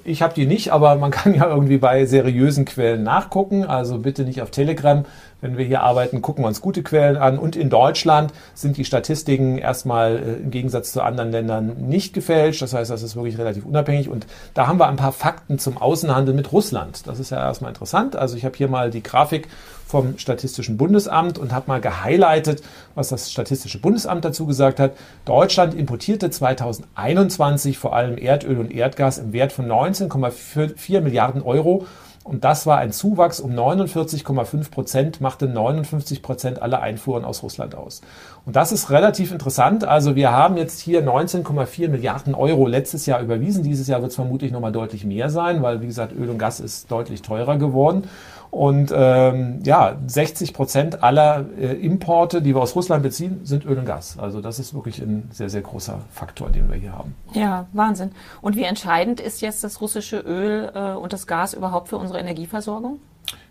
ich 0.07 0.21
habe 0.21 0.33
die 0.33 0.45
nicht, 0.45 0.71
aber 0.71 0.95
man 0.95 1.11
kann 1.17 1.35
ja 1.35 1.47
irgendwie 1.47 1.77
bei 1.77 2.05
seriösen 2.05 2.65
Quellen 2.65 3.03
nachgucken. 3.03 3.65
Also 3.65 3.99
bitte 3.99 4.23
nicht 4.23 4.41
auf 4.41 4.51
Telegram. 4.51 5.05
Wenn 5.41 5.57
wir 5.57 5.65
hier 5.65 5.83
arbeiten, 5.83 6.21
gucken 6.21 6.43
wir 6.43 6.47
uns 6.47 6.61
gute 6.61 6.81
Quellen 6.81 7.17
an. 7.17 7.37
Und 7.37 7.55
in 7.55 7.69
Deutschland 7.69 8.33
sind 8.55 8.77
die 8.77 8.85
Statistiken 8.85 9.57
erstmal 9.57 10.15
äh, 10.15 10.33
im 10.43 10.49
Gegensatz 10.49 10.93
zu 10.93 11.01
anderen 11.01 11.31
Ländern 11.31 11.75
nicht 11.87 12.13
gefälscht. 12.13 12.61
Das 12.61 12.73
heißt, 12.73 12.89
das 12.89 13.03
ist 13.03 13.15
wirklich 13.15 13.37
relativ 13.37 13.65
unabhängig. 13.65 14.09
Und 14.09 14.25
da 14.53 14.67
haben 14.67 14.79
wir 14.79 14.87
ein 14.87 14.95
paar 14.95 15.11
Fakten 15.11 15.59
zum 15.59 15.77
Außenhandel 15.77 16.33
mit 16.33 16.51
Russland. 16.51 17.05
Das 17.05 17.19
ist 17.19 17.29
ja 17.29 17.37
erstmal 17.37 17.71
interessant. 17.71 18.15
Also 18.15 18.37
ich 18.37 18.45
habe 18.45 18.55
hier 18.55 18.69
mal 18.69 18.89
die 18.89 19.03
Grafik 19.03 19.49
vom 19.87 20.17
Statistischen 20.17 20.77
Bundesamt 20.77 21.37
und 21.37 21.53
habe 21.53 21.67
mal 21.67 21.81
gehighlightet, 21.81 22.61
was 22.93 23.09
das 23.09 23.31
Statistische 23.31 23.79
Bundesamt 23.79 24.25
dazu 24.25 24.45
gesagt 24.45 24.79
hat. 24.79 24.91
Deutschland 25.25 25.73
importierte 25.73 26.29
2021 26.29 27.77
vor 27.77 27.95
allem 27.95 28.17
Erdöl 28.17 28.59
und 28.59 28.71
Erdgas 28.71 29.17
im 29.17 29.33
Wert 29.33 29.53
von 29.53 29.65
19,4 29.65 31.01
Milliarden 31.01 31.41
Euro. 31.41 31.85
Und 32.27 32.43
das 32.43 32.65
war 32.65 32.77
ein 32.79 32.91
Zuwachs 32.91 33.39
um 33.39 33.51
49,5 33.53 34.69
Prozent, 34.69 35.21
machte 35.21 35.47
59 35.47 36.21
Prozent 36.21 36.61
aller 36.61 36.81
Einfuhren 36.81 37.23
aus 37.23 37.41
Russland 37.41 37.73
aus. 37.73 38.01
Und 38.45 38.57
das 38.57 38.73
ist 38.73 38.89
relativ 38.89 39.31
interessant. 39.31 39.85
Also 39.85 40.17
wir 40.17 40.33
haben 40.33 40.57
jetzt 40.57 40.81
hier 40.81 41.01
19,4 41.01 41.87
Milliarden 41.87 42.35
Euro 42.35 42.67
letztes 42.67 43.05
Jahr 43.05 43.21
überwiesen. 43.21 43.63
Dieses 43.63 43.87
Jahr 43.87 44.01
wird 44.01 44.09
es 44.09 44.17
vermutlich 44.17 44.51
nochmal 44.51 44.73
deutlich 44.73 45.05
mehr 45.05 45.29
sein, 45.29 45.61
weil, 45.61 45.81
wie 45.81 45.87
gesagt, 45.87 46.11
Öl 46.11 46.29
und 46.29 46.37
Gas 46.37 46.59
ist 46.59 46.91
deutlich 46.91 47.21
teurer 47.21 47.57
geworden. 47.57 48.09
Und 48.51 48.93
ähm, 48.95 49.59
ja, 49.63 49.97
60 50.07 50.53
Prozent 50.53 51.03
aller 51.03 51.45
äh, 51.59 51.73
Importe, 51.73 52.41
die 52.41 52.55
wir 52.55 52.61
aus 52.61 52.75
Russland 52.75 53.03
beziehen, 53.03 53.41
sind 53.43 53.65
Öl 53.65 53.77
und 53.77 53.85
Gas. 53.85 54.17
Also 54.19 54.41
das 54.41 54.59
ist 54.59 54.73
wirklich 54.73 54.99
ein 54.99 55.29
sehr, 55.31 55.49
sehr 55.49 55.61
großer 55.61 55.99
Faktor, 56.11 56.49
den 56.49 56.69
wir 56.69 56.77
hier 56.77 56.93
haben. 56.93 57.15
Ja, 57.33 57.67
Wahnsinn. 57.73 58.11
Und 58.41 58.55
wie 58.55 58.63
entscheidend 58.63 59.19
ist 59.19 59.41
jetzt 59.41 59.63
das 59.63 59.81
russische 59.81 60.19
Öl 60.19 60.71
äh, 60.73 60.93
und 60.93 61.13
das 61.13 61.27
Gas 61.27 61.53
überhaupt 61.53 61.89
für 61.89 61.97
unsere 61.97 62.19
Energieversorgung? 62.19 62.99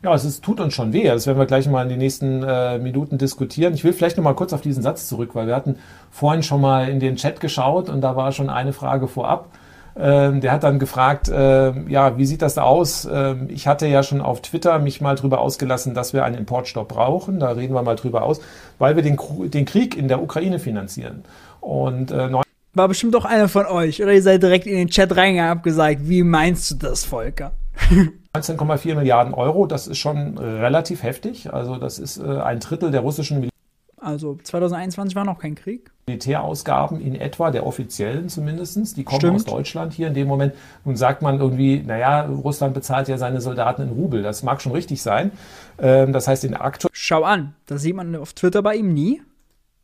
Ja, 0.03 0.15
es 0.15 0.25
ist, 0.25 0.43
tut 0.43 0.61
uns 0.61 0.75
schon 0.75 0.93
weh. 0.93 1.05
Das 1.05 1.26
werden 1.26 1.38
wir 1.38 1.47
gleich 1.47 1.69
mal 1.69 1.83
in 1.83 1.88
den 1.88 1.99
nächsten 1.99 2.43
äh, 2.43 2.79
Minuten 2.79 3.19
diskutieren. 3.19 3.75
Ich 3.75 3.85
will 3.85 3.93
vielleicht 3.93 4.17
noch 4.17 4.25
mal 4.25 4.35
kurz 4.35 4.53
auf 4.53 4.61
diesen 4.61 4.83
Satz 4.83 5.09
zurück, 5.09 5.31
weil 5.35 5.47
wir 5.47 5.55
hatten 5.55 5.76
vorhin 6.11 6.43
schon 6.43 6.61
mal 6.61 6.88
in 6.88 7.00
den 7.00 7.17
Chat 7.17 7.41
geschaut 7.41 7.88
und 7.88 8.00
da 8.00 8.17
war 8.17 8.33
schon 8.33 8.49
eine 8.49 8.73
Frage 8.73 9.09
vorab. 9.09 9.49
Ähm, 9.99 10.41
der 10.41 10.53
hat 10.53 10.62
dann 10.62 10.79
gefragt, 10.79 11.29
äh, 11.29 11.73
ja, 11.88 12.19
wie 12.19 12.26
sieht 12.26 12.43
das 12.43 12.55
da 12.55 12.62
aus? 12.62 13.09
Ähm, 13.11 13.49
ich 13.49 13.67
hatte 13.67 13.87
ja 13.87 14.03
schon 14.03 14.21
auf 14.21 14.43
Twitter 14.43 14.79
mich 14.79 15.00
mal 15.00 15.15
drüber 15.15 15.41
ausgelassen, 15.41 15.95
dass 15.95 16.12
wir 16.12 16.25
einen 16.25 16.37
Importstopp 16.37 16.88
brauchen. 16.88 17.41
Da 17.41 17.50
reden 17.53 17.75
wir 17.75 17.83
mal 17.83 17.97
drüber 17.97 18.23
aus, 18.23 18.41
weil 18.79 18.97
wir 18.97 19.03
den, 19.03 19.19
den 19.50 19.65
Krieg 19.65 19.97
in 19.97 20.09
der 20.09 20.23
Ukraine 20.23 20.59
finanzieren. 20.59 21.25
Und 21.61 22.11
äh, 22.11 22.31
war 22.75 22.88
bestimmt 22.88 23.15
doch 23.15 23.25
einer 23.25 23.49
von 23.49 23.65
euch, 23.65 24.03
oder 24.03 24.12
ihr 24.12 24.23
seid 24.23 24.43
direkt 24.43 24.67
in 24.67 24.76
den 24.76 24.88
Chat 24.88 25.17
reingegangen 25.17 25.50
und 25.50 25.57
habt 25.57 25.65
gesagt, 25.65 26.00
wie 26.03 26.23
meinst 26.23 26.71
du 26.71 26.75
das, 26.75 27.05
Volker? 27.05 27.53
19,4 28.37 28.97
Milliarden 28.97 29.33
Euro, 29.33 29.67
das 29.67 29.87
ist 29.87 29.97
schon 29.97 30.37
relativ 30.37 31.03
heftig. 31.03 31.55
Also 31.55 31.76
das 31.76 31.99
ist 31.99 32.19
äh, 32.19 32.23
ein 32.23 32.61
Drittel 32.61 32.91
der 32.91 33.00
russischen 33.00 33.37
Militär 33.37 33.57
also 34.07 34.38
2021 34.43 35.17
war 35.17 35.25
noch 35.25 35.38
kein 35.38 35.55
Krieg. 35.55 35.91
Militärausgaben 36.09 37.01
in 37.01 37.17
etwa, 37.17 37.51
der 37.51 37.67
offiziellen 37.67 38.29
zumindest, 38.29 38.97
die 38.97 39.03
kommen 39.03 39.19
Stimmt. 39.19 39.35
aus 39.35 39.45
Deutschland 39.45 39.93
hier 39.93 40.07
in 40.07 40.15
dem 40.15 40.29
Moment. 40.29 40.55
Nun 40.85 40.95
sagt 40.95 41.21
man 41.21 41.41
irgendwie, 41.41 41.83
naja, 41.85 42.27
Russland 42.27 42.75
bezahlt 42.75 43.09
ja 43.09 43.19
seine 43.19 43.41
Soldaten 43.41 43.83
in 43.83 43.89
Rubel. 43.89 44.23
Das 44.23 44.45
mag 44.45 44.63
schon 44.63 44.71
richtig 44.71 45.03
sein. 45.03 45.33
Ähm, 45.81 46.13
das 46.13 46.29
heißt, 46.29 46.45
in 46.45 46.55
aktuell. 46.55 46.93
Schau 46.93 47.25
an, 47.25 47.55
das 47.67 47.83
sieht 47.83 47.97
man 47.97 48.15
auf 48.15 48.35
Twitter 48.35 48.63
bei 48.63 48.77
ihm 48.77 48.95
nie 48.95 49.21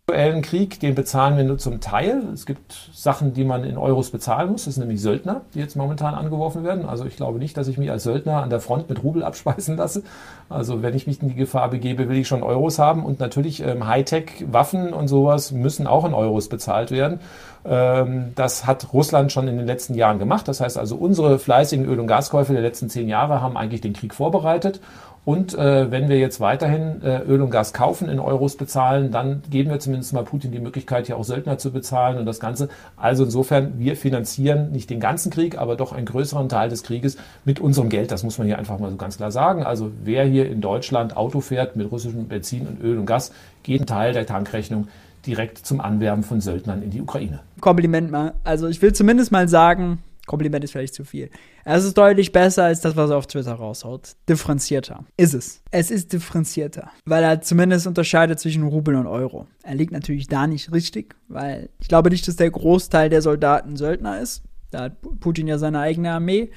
aktuellen 0.09 0.43
Krieg, 0.43 0.81
den 0.81 0.97
bezahlen 0.97 1.37
wir 1.37 1.45
nur 1.45 1.59
zum 1.59 1.81
Teil. 1.81 2.25
Es 2.35 2.45
gibt 2.45 2.91
Sachen, 2.93 3.35
die 3.35 3.45
man 3.45 3.63
in 3.63 3.79
Euros 3.79 4.11
bezahlen 4.11 4.51
muss. 4.51 4.65
Das 4.65 4.75
sind 4.75 4.81
nämlich 4.81 5.01
Söldner, 5.01 5.43
die 5.55 5.61
jetzt 5.61 5.77
momentan 5.77 6.17
angeworfen 6.17 6.65
werden. 6.65 6.87
Also 6.87 7.07
ich 7.07 7.15
glaube 7.15 7.39
nicht, 7.39 7.57
dass 7.57 7.69
ich 7.69 7.79
mich 7.79 7.89
als 7.89 8.03
Söldner 8.03 8.43
an 8.43 8.51
der 8.51 8.59
Front 8.59 8.89
mit 8.89 9.05
Rubel 9.05 9.23
abspeisen 9.23 9.77
lasse. 9.77 10.03
Also 10.49 10.83
wenn 10.83 10.97
ich 10.97 11.07
mich 11.07 11.23
in 11.23 11.29
die 11.29 11.37
Gefahr 11.37 11.71
begebe, 11.71 12.09
will 12.09 12.17
ich 12.17 12.27
schon 12.27 12.43
Euros 12.43 12.81
haben. 12.81 13.05
Und 13.05 13.21
natürlich 13.21 13.63
ähm, 13.63 13.87
Hightech-Waffen 13.87 14.93
und 14.93 15.07
sowas 15.07 15.53
müssen 15.53 15.87
auch 15.87 16.05
in 16.05 16.15
Euros 16.15 16.49
bezahlt 16.49 16.91
werden. 16.91 17.21
Ähm, 17.65 18.33
das 18.35 18.67
hat 18.67 18.93
Russland 18.93 19.33
schon 19.33 19.49
in 19.49 19.57
den 19.57 19.67
letzten 19.67 19.95
Jahren 19.95 20.19
gemacht. 20.19 20.49
Das 20.49 20.61
heißt 20.61 20.79
also, 20.79 20.97
unsere 20.97 21.39
fleißigen 21.39 21.87
Öl- 21.87 22.01
und 22.01 22.07
Gaskäufe 22.07 22.53
der 22.53 22.63
letzten 22.63 22.89
zehn 22.89 23.09
Jahre 23.09 23.41
haben 23.41 23.57
eigentlich 23.57 23.81
den 23.81 23.93
Krieg 23.93 24.15
vorbereitet. 24.15 24.81
Und 25.25 25.55
äh, 25.55 25.89
wenn 25.89 26.09
wir 26.09 26.19
jetzt 26.19 26.41
weiterhin 26.41 27.01
äh, 27.03 27.21
Öl 27.21 27.43
und 27.43 27.51
Gas 27.51 27.73
kaufen, 27.73 28.09
in 28.09 28.19
Euros 28.19 28.57
bezahlen, 28.57 29.13
dann 29.13 29.43
geben 29.49 29.71
wir 29.71 29.79
zumindest 29.79 30.13
mal 30.13 30.25
Putin 30.25 30.51
die 30.51 30.59
Möglichkeit, 30.59 31.07
hier 31.07 31.17
auch 31.17 31.23
Söldner 31.23 31.59
zu 31.59 31.71
bezahlen 31.71 32.19
und 32.19 32.27
das 32.27 32.41
Ganze. 32.41 32.69
Also 32.97 33.23
insofern, 33.23 33.75
wir 33.79 33.95
finanzieren 33.95 34.73
nicht 34.73 34.91
den 34.91 34.99
ganzen 34.99 35.31
Krieg, 35.31 35.59
aber 35.59 35.77
doch 35.77 35.93
einen 35.93 36.07
größeren 36.07 36.49
Teil 36.49 36.71
des 36.71 36.83
Krieges 36.83 37.19
mit 37.45 37.61
unserem 37.61 37.89
Geld. 37.89 38.11
Das 38.11 38.25
muss 38.25 38.39
man 38.39 38.49
hier 38.49 38.59
einfach 38.59 38.81
mal 38.81 38.91
so 38.91 38.97
ganz 38.97 39.17
klar 39.17 39.31
sagen. 39.31 39.63
Also 39.63 39.93
wer 40.03 40.25
hier 40.25 40.51
in 40.51 40.61
Deutschland 40.61 41.17
Auto 41.17 41.41
fährt 41.41 41.77
mit 41.77 41.93
russischem 41.93 42.27
Benzin 42.27 42.67
und 42.67 42.83
Öl 42.83 42.99
und 42.99 43.07
Gas, 43.07 43.31
geht 43.63 43.83
ein 43.83 43.87
Teil 43.87 44.13
der 44.15 44.27
Tankrechnung 44.27 44.89
direkt 45.27 45.59
zum 45.59 45.81
Anwerben 45.81 46.23
von 46.23 46.41
Söldnern 46.41 46.83
in 46.83 46.91
die 46.91 47.01
Ukraine. 47.01 47.41
Kompliment 47.61 48.11
mal. 48.11 48.35
Also 48.45 48.69
ich 48.69 48.81
will 48.83 48.93
zumindest 48.93 49.33
mal 49.33 49.49
sagen, 49.49 49.99
Kompliment 50.27 50.65
ist 50.65 50.71
vielleicht 50.71 50.95
zu 50.95 51.05
viel. 51.05 51.31
Es 51.65 51.85
ist 51.85 51.99
deutlich 51.99 52.31
besser 52.31 52.65
als 52.65 52.81
das, 52.81 52.95
was 52.97 53.11
er 53.11 53.17
auf 53.17 53.27
Twitter 53.27 53.53
raushaut. 53.53 54.15
Differenzierter. 54.29 55.05
Ist 55.17 55.35
es. 55.35 55.63
Es 55.71 55.91
ist 55.91 56.13
differenzierter. 56.13 56.91
Weil 57.05 57.25
er 57.25 57.41
zumindest 57.41 57.87
unterscheidet 57.87 58.39
zwischen 58.39 58.63
Rubel 58.63 58.95
und 58.95 59.07
Euro. 59.07 59.47
Er 59.63 59.75
liegt 59.75 59.93
natürlich 59.93 60.29
da 60.29 60.47
nicht 60.47 60.73
richtig, 60.73 61.17
weil 61.29 61.71
ich 61.81 61.89
glaube 61.89 62.11
nicht, 62.11 62.27
dass 62.29 62.37
der 62.37 62.51
Großteil 62.51 63.11
der 63.11 63.23
Soldaten 63.23 63.77
Söldner 63.77 64.21
ist. 64.21 64.43
Da 64.71 64.83
hat 64.85 65.21
Putin 65.21 65.49
ja 65.49 65.59
seine 65.59 65.81
eigene 65.81 66.13
Armee. 66.13 66.51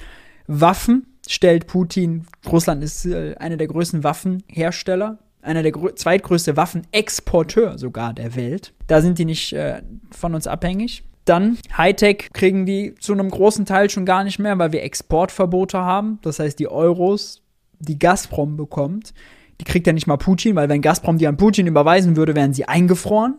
Waffen 0.46 1.06
stellt 1.28 1.66
Putin, 1.66 2.26
Russland 2.50 2.84
ist 2.84 3.04
äh, 3.04 3.34
einer 3.38 3.56
der 3.56 3.66
größten 3.66 4.04
Waffenhersteller, 4.04 5.18
einer 5.46 5.62
der 5.62 5.72
zweitgrößte 5.94 6.56
Waffenexporteur 6.56 7.78
sogar 7.78 8.12
der 8.12 8.34
Welt. 8.36 8.72
Da 8.86 9.00
sind 9.00 9.18
die 9.18 9.24
nicht 9.24 9.52
äh, 9.52 9.82
von 10.10 10.34
uns 10.34 10.46
abhängig. 10.46 11.04
Dann 11.24 11.58
Hightech 11.76 12.28
kriegen 12.32 12.66
die 12.66 12.94
zu 13.00 13.12
einem 13.12 13.30
großen 13.30 13.64
Teil 13.64 13.90
schon 13.90 14.06
gar 14.06 14.22
nicht 14.22 14.38
mehr, 14.38 14.58
weil 14.58 14.72
wir 14.72 14.82
Exportverbote 14.82 15.78
haben. 15.78 16.18
Das 16.22 16.38
heißt, 16.38 16.58
die 16.58 16.68
Euros, 16.68 17.42
die 17.80 17.98
Gazprom 17.98 18.56
bekommt, 18.56 19.12
die 19.60 19.64
kriegt 19.64 19.86
ja 19.86 19.92
nicht 19.92 20.06
mal 20.06 20.18
Putin, 20.18 20.54
weil 20.54 20.68
wenn 20.68 20.82
Gazprom 20.82 21.18
die 21.18 21.26
an 21.26 21.36
Putin 21.36 21.66
überweisen 21.66 22.16
würde, 22.16 22.34
wären 22.34 22.52
sie 22.52 22.66
eingefroren. 22.66 23.38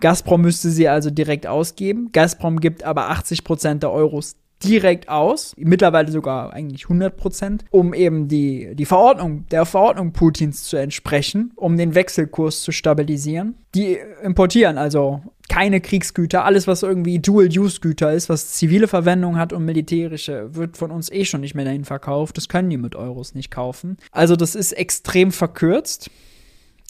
Gazprom 0.00 0.42
müsste 0.42 0.70
sie 0.70 0.88
also 0.88 1.10
direkt 1.10 1.46
ausgeben. 1.46 2.10
Gazprom 2.12 2.60
gibt 2.60 2.84
aber 2.84 3.08
80 3.08 3.44
Prozent 3.44 3.82
der 3.82 3.92
Euros 3.92 4.36
direkt 4.64 5.08
aus, 5.08 5.52
mittlerweile 5.56 6.10
sogar 6.10 6.52
eigentlich 6.52 6.84
100 6.84 7.16
Prozent, 7.16 7.64
um 7.70 7.94
eben 7.94 8.28
die, 8.28 8.74
die 8.74 8.86
Verordnung, 8.86 9.46
der 9.50 9.66
Verordnung 9.66 10.12
Putins 10.12 10.64
zu 10.64 10.76
entsprechen, 10.76 11.52
um 11.56 11.76
den 11.76 11.94
Wechselkurs 11.94 12.62
zu 12.62 12.72
stabilisieren. 12.72 13.56
Die 13.74 13.98
importieren 14.22 14.78
also 14.78 15.20
keine 15.48 15.80
Kriegsgüter, 15.80 16.44
alles 16.44 16.66
was 16.66 16.82
irgendwie 16.82 17.18
Dual-Use-Güter 17.18 18.12
ist, 18.12 18.28
was 18.28 18.52
zivile 18.52 18.88
Verwendung 18.88 19.36
hat 19.36 19.52
und 19.52 19.64
militärische, 19.64 20.54
wird 20.54 20.76
von 20.76 20.90
uns 20.90 21.10
eh 21.10 21.24
schon 21.24 21.42
nicht 21.42 21.54
mehr 21.54 21.64
dahin 21.64 21.84
verkauft. 21.84 22.36
Das 22.36 22.48
können 22.48 22.70
die 22.70 22.76
mit 22.76 22.96
Euros 22.96 23.34
nicht 23.34 23.50
kaufen. 23.50 23.96
Also 24.10 24.36
das 24.36 24.54
ist 24.54 24.72
extrem 24.72 25.30
verkürzt. 25.30 26.10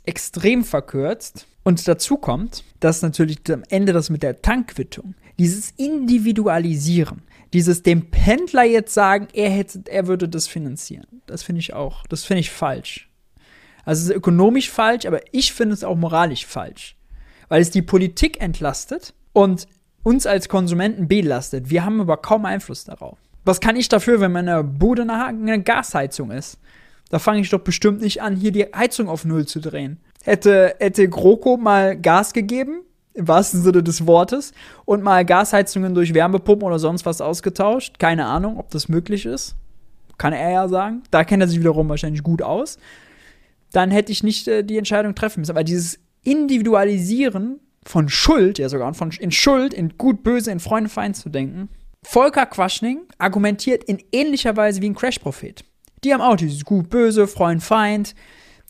Extrem 0.05 0.65
verkürzt. 0.65 1.47
Und 1.65 1.87
dazu 1.87 2.17
kommt, 2.17 2.65
dass 2.81 3.03
natürlich 3.03 3.39
am 3.53 3.65
Ende 3.69 3.93
das 3.93 4.09
mit 4.09 4.23
der 4.23 4.41
Tankquittung, 4.41 5.15
dieses 5.39 5.73
Individualisieren, 5.77 7.23
dieses 7.57 7.83
dem 7.83 8.11
Pendler 8.11 8.65
jetzt 8.65 8.93
sagen, 8.93 9.29
er 9.33 9.49
hätte, 9.49 9.85
er 9.87 10.07
würde 10.07 10.29
das 10.29 10.47
finanzieren. 10.47 11.07
Das 11.25 11.43
finde 11.43 11.61
ich 11.61 11.73
auch, 11.73 12.07
das 12.07 12.23
finde 12.23 12.41
ich 12.41 12.51
falsch. 12.51 13.09
Also 13.87 14.03
es 14.03 14.09
ist 14.11 14.15
ökonomisch 14.15 14.71
falsch, 14.71 15.07
aber 15.07 15.21
ich 15.33 15.55
finde 15.55 15.73
es 15.73 15.83
auch 15.83 15.97
moralisch 15.97 16.45
falsch. 16.45 16.97
Weil 17.49 17.63
es 17.63 17.71
die 17.71 17.81
Politik 17.81 18.43
entlastet 18.43 19.15
und 19.33 19.69
uns 20.03 20.27
als 20.27 20.51
Konsumenten 20.51 21.09
belastet. 21.09 21.71
Wir 21.71 21.83
haben 21.83 21.99
aber 21.99 22.19
kaum 22.19 22.45
Einfluss 22.45 22.85
darauf. 22.85 23.17
Was 23.47 23.61
kann 23.61 23.77
ich 23.77 23.89
dafür, 23.89 24.21
wenn 24.21 24.33
meine 24.33 24.63
Bude 24.63 25.11
eine 25.11 25.63
Gasheizung 25.63 26.33
ist? 26.33 26.59
Da 27.09 27.19
fange 27.19 27.41
ich 27.41 27.49
doch 27.49 27.61
bestimmt 27.61 28.03
nicht 28.03 28.21
an, 28.21 28.37
hier 28.37 28.53
die 28.53 28.65
Heizung 28.65 29.09
auf 29.09 29.25
Null 29.25 29.47
zu 29.47 29.61
drehen. 29.61 29.99
Hätte, 30.25 30.77
hätte 30.79 31.09
GroKo 31.09 31.57
mal 31.57 31.99
Gas 31.99 32.35
gegeben, 32.35 32.83
im 33.17 33.27
wahrsten 33.27 33.63
Sinne 33.63 33.83
des 33.83 34.07
Wortes, 34.07 34.53
und 34.85 35.03
mal 35.03 35.25
Gasheizungen 35.25 35.95
durch 35.95 36.15
Wärmepumpen 36.15 36.67
oder 36.67 36.79
sonst 36.79 37.07
was 37.07 37.21
ausgetauscht. 37.21 37.99
Keine 37.99 38.27
Ahnung, 38.27 38.59
ob 38.59 38.71
das 38.71 38.89
möglich 38.89 39.27
ist. 39.27 39.57
Kann 40.19 40.33
er 40.33 40.51
ja 40.51 40.69
sagen. 40.69 41.03
Da 41.11 41.25
kennt 41.25 41.43
er 41.43 41.49
sich 41.49 41.59
wiederum 41.59 41.89
wahrscheinlich 41.89 42.23
gut 42.23 42.43
aus. 42.43 42.79
Dann 43.73 43.91
hätte 43.91 44.13
ich 44.13 44.23
nicht 44.23 44.49
äh, 44.49 44.63
die 44.63 44.79
Entscheidung 44.79 45.15
treffen 45.15 45.41
müssen. 45.41 45.51
Aber 45.51 45.65
dieses 45.65 45.99
Individualisieren 46.23 47.61
von 47.85 48.09
Schuld, 48.09 48.59
ja 48.59 48.69
sogar 48.69 48.93
von 48.95 49.11
in 49.11 49.31
Schuld, 49.31 49.75
in 49.75 49.97
gut, 49.97 50.23
böse, 50.23 50.51
in 50.51 50.61
Freund, 50.61 50.91
Feind 50.91 51.17
zu 51.17 51.29
denken. 51.29 51.69
Volker 52.03 52.47
Quaschning 52.47 53.01
argumentiert 53.19 53.85
in 53.85 54.03
ähnlicher 54.13 54.57
Weise 54.57 54.81
wie 54.81 54.89
ein 54.89 54.95
Crash-Prophet. 54.95 55.65
Die 56.05 56.13
haben 56.13 56.21
auch 56.21 56.37
dieses 56.37 56.65
gut, 56.65 56.89
böse, 56.89 57.27
Freund, 57.27 57.63
Feind, 57.63 58.15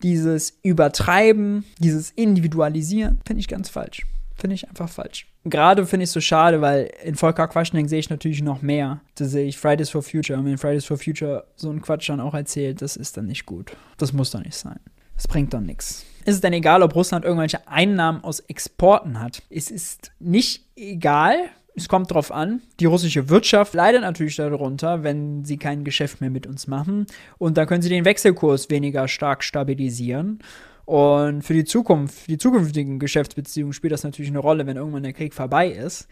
dieses 0.03 0.59
Übertreiben, 0.63 1.65
dieses 1.79 2.11
Individualisieren, 2.11 3.21
finde 3.27 3.41
ich 3.41 3.49
ganz 3.49 3.69
falsch. 3.69 4.07
Finde 4.37 4.55
ich 4.55 4.69
einfach 4.69 4.89
falsch. 4.89 5.27
Gerade 5.45 5.87
finde 5.87 6.05
ich 6.05 6.11
es 6.11 6.13
so 6.13 6.21
schade, 6.21 6.61
weil 6.61 6.91
in 7.03 7.15
Volker 7.15 7.49
Quaschning 7.49 7.89
sehe 7.89 8.01
ich 8.01 8.11
natürlich 8.11 8.43
noch 8.43 8.61
mehr. 8.61 9.01
Da 9.15 9.25
sehe 9.25 9.47
ich 9.47 9.57
Fridays 9.57 9.89
for 9.89 10.03
Future. 10.03 10.39
Und 10.39 10.45
wenn 10.45 10.59
Fridays 10.59 10.85
for 10.85 10.99
Future 10.99 11.47
so 11.57 11.71
einen 11.71 11.81
Quatsch 11.81 12.11
dann 12.11 12.21
auch 12.21 12.35
erzählt, 12.35 12.83
das 12.83 12.97
ist 12.97 13.17
dann 13.17 13.27
nicht 13.27 13.47
gut. 13.47 13.73
Das 13.97 14.13
muss 14.13 14.33
doch 14.33 14.43
nicht 14.43 14.57
sein. 14.57 14.79
Das 15.17 15.27
bringt 15.27 15.55
doch 15.55 15.61
nichts. 15.61 16.05
Ist 16.27 16.35
es 16.35 16.41
denn 16.43 16.53
egal, 16.53 16.83
ob 16.83 16.95
Russland 16.95 17.25
irgendwelche 17.25 17.67
Einnahmen 17.67 18.23
aus 18.23 18.41
Exporten 18.41 19.21
hat? 19.21 19.43
Es 19.49 19.71
ist 19.71 20.13
nicht 20.19 20.65
egal. 20.77 21.37
Es 21.75 21.89
kommt 21.89 22.11
darauf 22.11 22.33
an. 22.33 22.63
Die 22.81 22.87
russische 22.87 23.29
Wirtschaft 23.29 23.75
leidet 23.75 24.03
natürlich 24.03 24.37
darunter, 24.37 25.03
wenn 25.03 25.45
sie 25.45 25.57
kein 25.57 25.85
Geschäft 25.85 26.21
mehr 26.21 26.31
mit 26.31 26.47
uns 26.47 26.67
machen. 26.67 27.07
Und 27.39 27.57
da 27.57 27.65
können 27.65 27.83
sie 27.83 27.89
den 27.89 28.05
Wechselkurs 28.05 28.69
weniger 28.71 29.09
stark 29.09 29.45
stabilisieren. 29.45 30.41
Und 30.87 31.43
für 31.43 31.53
die 31.53 31.65
Zukunft, 31.65 32.15
für 32.15 32.29
die 32.29 32.39
zukünftigen 32.39 32.99
Geschäftsbeziehungen 32.99 33.73
spielt 33.73 33.93
das 33.93 34.05
natürlich 34.05 34.31
eine 34.31 34.39
Rolle, 34.39 34.67
wenn 34.67 34.77
irgendwann 34.77 35.03
der 35.03 35.13
Krieg 35.13 35.35
vorbei 35.35 35.69
ist. 35.69 36.09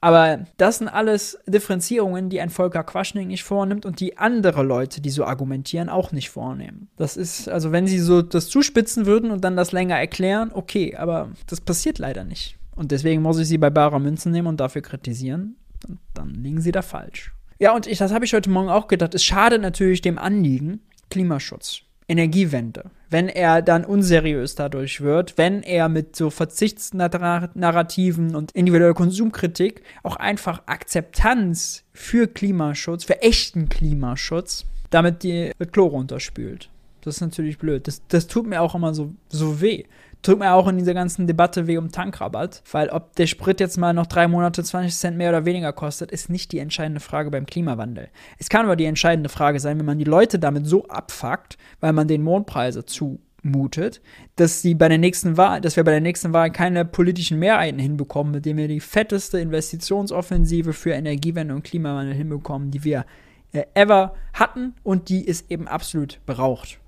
Aber 0.00 0.44
das 0.56 0.78
sind 0.78 0.88
alles 0.88 1.38
Differenzierungen, 1.46 2.28
die 2.28 2.40
ein 2.40 2.50
Volker 2.50 2.84
Quaschning 2.84 3.28
nicht 3.28 3.44
vornimmt 3.44 3.86
und 3.86 4.00
die 4.00 4.18
andere 4.18 4.62
Leute, 4.62 5.00
die 5.00 5.10
so 5.10 5.24
argumentieren, 5.24 5.88
auch 5.88 6.12
nicht 6.12 6.30
vornehmen. 6.30 6.88
Das 6.96 7.16
ist, 7.16 7.48
also 7.48 7.72
wenn 7.72 7.86
sie 7.86 7.98
so 7.98 8.20
das 8.20 8.48
zuspitzen 8.48 9.06
würden 9.06 9.30
und 9.30 9.44
dann 9.44 9.56
das 9.56 9.72
länger 9.72 9.98
erklären, 9.98 10.50
okay, 10.52 10.96
aber 10.96 11.30
das 11.46 11.60
passiert 11.60 11.98
leider 11.98 12.24
nicht. 12.24 12.58
Und 12.76 12.92
deswegen 12.92 13.22
muss 13.22 13.38
ich 13.38 13.48
sie 13.48 13.58
bei 13.58 13.70
barer 13.70 13.98
Münzen 13.98 14.32
nehmen 14.32 14.48
und 14.48 14.60
dafür 14.60 14.82
kritisieren. 14.82 15.56
Und 15.88 16.00
dann 16.12 16.34
liegen 16.34 16.60
sie 16.60 16.72
da 16.72 16.82
falsch. 16.82 17.32
Ja, 17.58 17.74
und 17.74 17.86
ich, 17.86 17.98
das 17.98 18.12
habe 18.12 18.24
ich 18.24 18.34
heute 18.34 18.50
Morgen 18.50 18.68
auch 18.68 18.88
gedacht. 18.88 19.14
Es 19.14 19.24
schadet 19.24 19.62
natürlich 19.62 20.02
dem 20.02 20.18
Anliegen 20.18 20.80
Klimaschutz. 21.10 21.82
Energiewende, 22.06 22.90
wenn 23.08 23.28
er 23.28 23.62
dann 23.62 23.84
unseriös 23.84 24.54
dadurch 24.54 25.00
wird, 25.00 25.38
wenn 25.38 25.62
er 25.62 25.88
mit 25.88 26.16
so 26.16 26.28
Verzichtsnarrativen 26.28 28.34
und 28.34 28.52
individueller 28.52 28.94
Konsumkritik 28.94 29.82
auch 30.02 30.16
einfach 30.16 30.62
Akzeptanz 30.66 31.84
für 31.92 32.26
Klimaschutz, 32.26 33.04
für 33.04 33.22
echten 33.22 33.70
Klimaschutz, 33.70 34.66
damit 34.90 35.22
die 35.22 35.52
mit 35.58 35.72
Chlor 35.72 35.90
runterspült. 35.90 36.68
Das 37.00 37.16
ist 37.16 37.20
natürlich 37.20 37.58
blöd. 37.58 37.88
Das, 37.88 38.02
das 38.08 38.26
tut 38.26 38.46
mir 38.46 38.60
auch 38.60 38.74
immer 38.74 38.94
so, 38.94 39.14
so 39.28 39.60
weh 39.60 39.84
tut 40.24 40.38
mir 40.38 40.52
auch 40.52 40.66
in 40.66 40.78
dieser 40.78 40.94
ganzen 40.94 41.26
Debatte 41.26 41.66
weh 41.66 41.76
um 41.76 41.92
Tankrabatt, 41.92 42.62
weil 42.72 42.88
ob 42.88 43.14
der 43.16 43.26
Sprit 43.26 43.60
jetzt 43.60 43.76
mal 43.76 43.92
noch 43.92 44.06
drei 44.06 44.26
Monate 44.26 44.64
20 44.64 44.94
Cent 44.94 45.16
mehr 45.16 45.28
oder 45.28 45.44
weniger 45.44 45.72
kostet, 45.72 46.10
ist 46.10 46.30
nicht 46.30 46.50
die 46.50 46.58
entscheidende 46.58 47.00
Frage 47.00 47.30
beim 47.30 47.46
Klimawandel. 47.46 48.08
Es 48.38 48.48
kann 48.48 48.64
aber 48.64 48.76
die 48.76 48.86
entscheidende 48.86 49.28
Frage 49.28 49.60
sein, 49.60 49.78
wenn 49.78 49.86
man 49.86 49.98
die 49.98 50.04
Leute 50.04 50.38
damit 50.38 50.66
so 50.66 50.86
abfuckt, 50.88 51.58
weil 51.80 51.92
man 51.92 52.08
den 52.08 52.22
Mondpreise 52.22 52.84
zumutet, 52.86 54.00
dass 54.36 54.62
sie 54.62 54.74
bei 54.74 54.88
der 54.88 54.98
nächsten 54.98 55.36
Wahl, 55.36 55.60
dass 55.60 55.76
wir 55.76 55.84
bei 55.84 55.92
der 55.92 56.00
nächsten 56.00 56.32
Wahl 56.32 56.50
keine 56.50 56.84
politischen 56.84 57.38
Mehrheiten 57.38 57.78
hinbekommen, 57.78 58.32
mit 58.32 58.46
denen 58.46 58.58
wir 58.58 58.68
die 58.68 58.80
fetteste 58.80 59.38
Investitionsoffensive 59.38 60.72
für 60.72 60.92
Energiewende 60.92 61.54
und 61.54 61.64
Klimawandel 61.64 62.14
hinbekommen, 62.14 62.70
die 62.70 62.82
wir 62.82 63.04
äh, 63.52 63.64
ever 63.74 64.14
hatten 64.32 64.74
und 64.82 65.10
die 65.10 65.28
es 65.28 65.50
eben 65.50 65.68
absolut 65.68 66.20
braucht. 66.24 66.80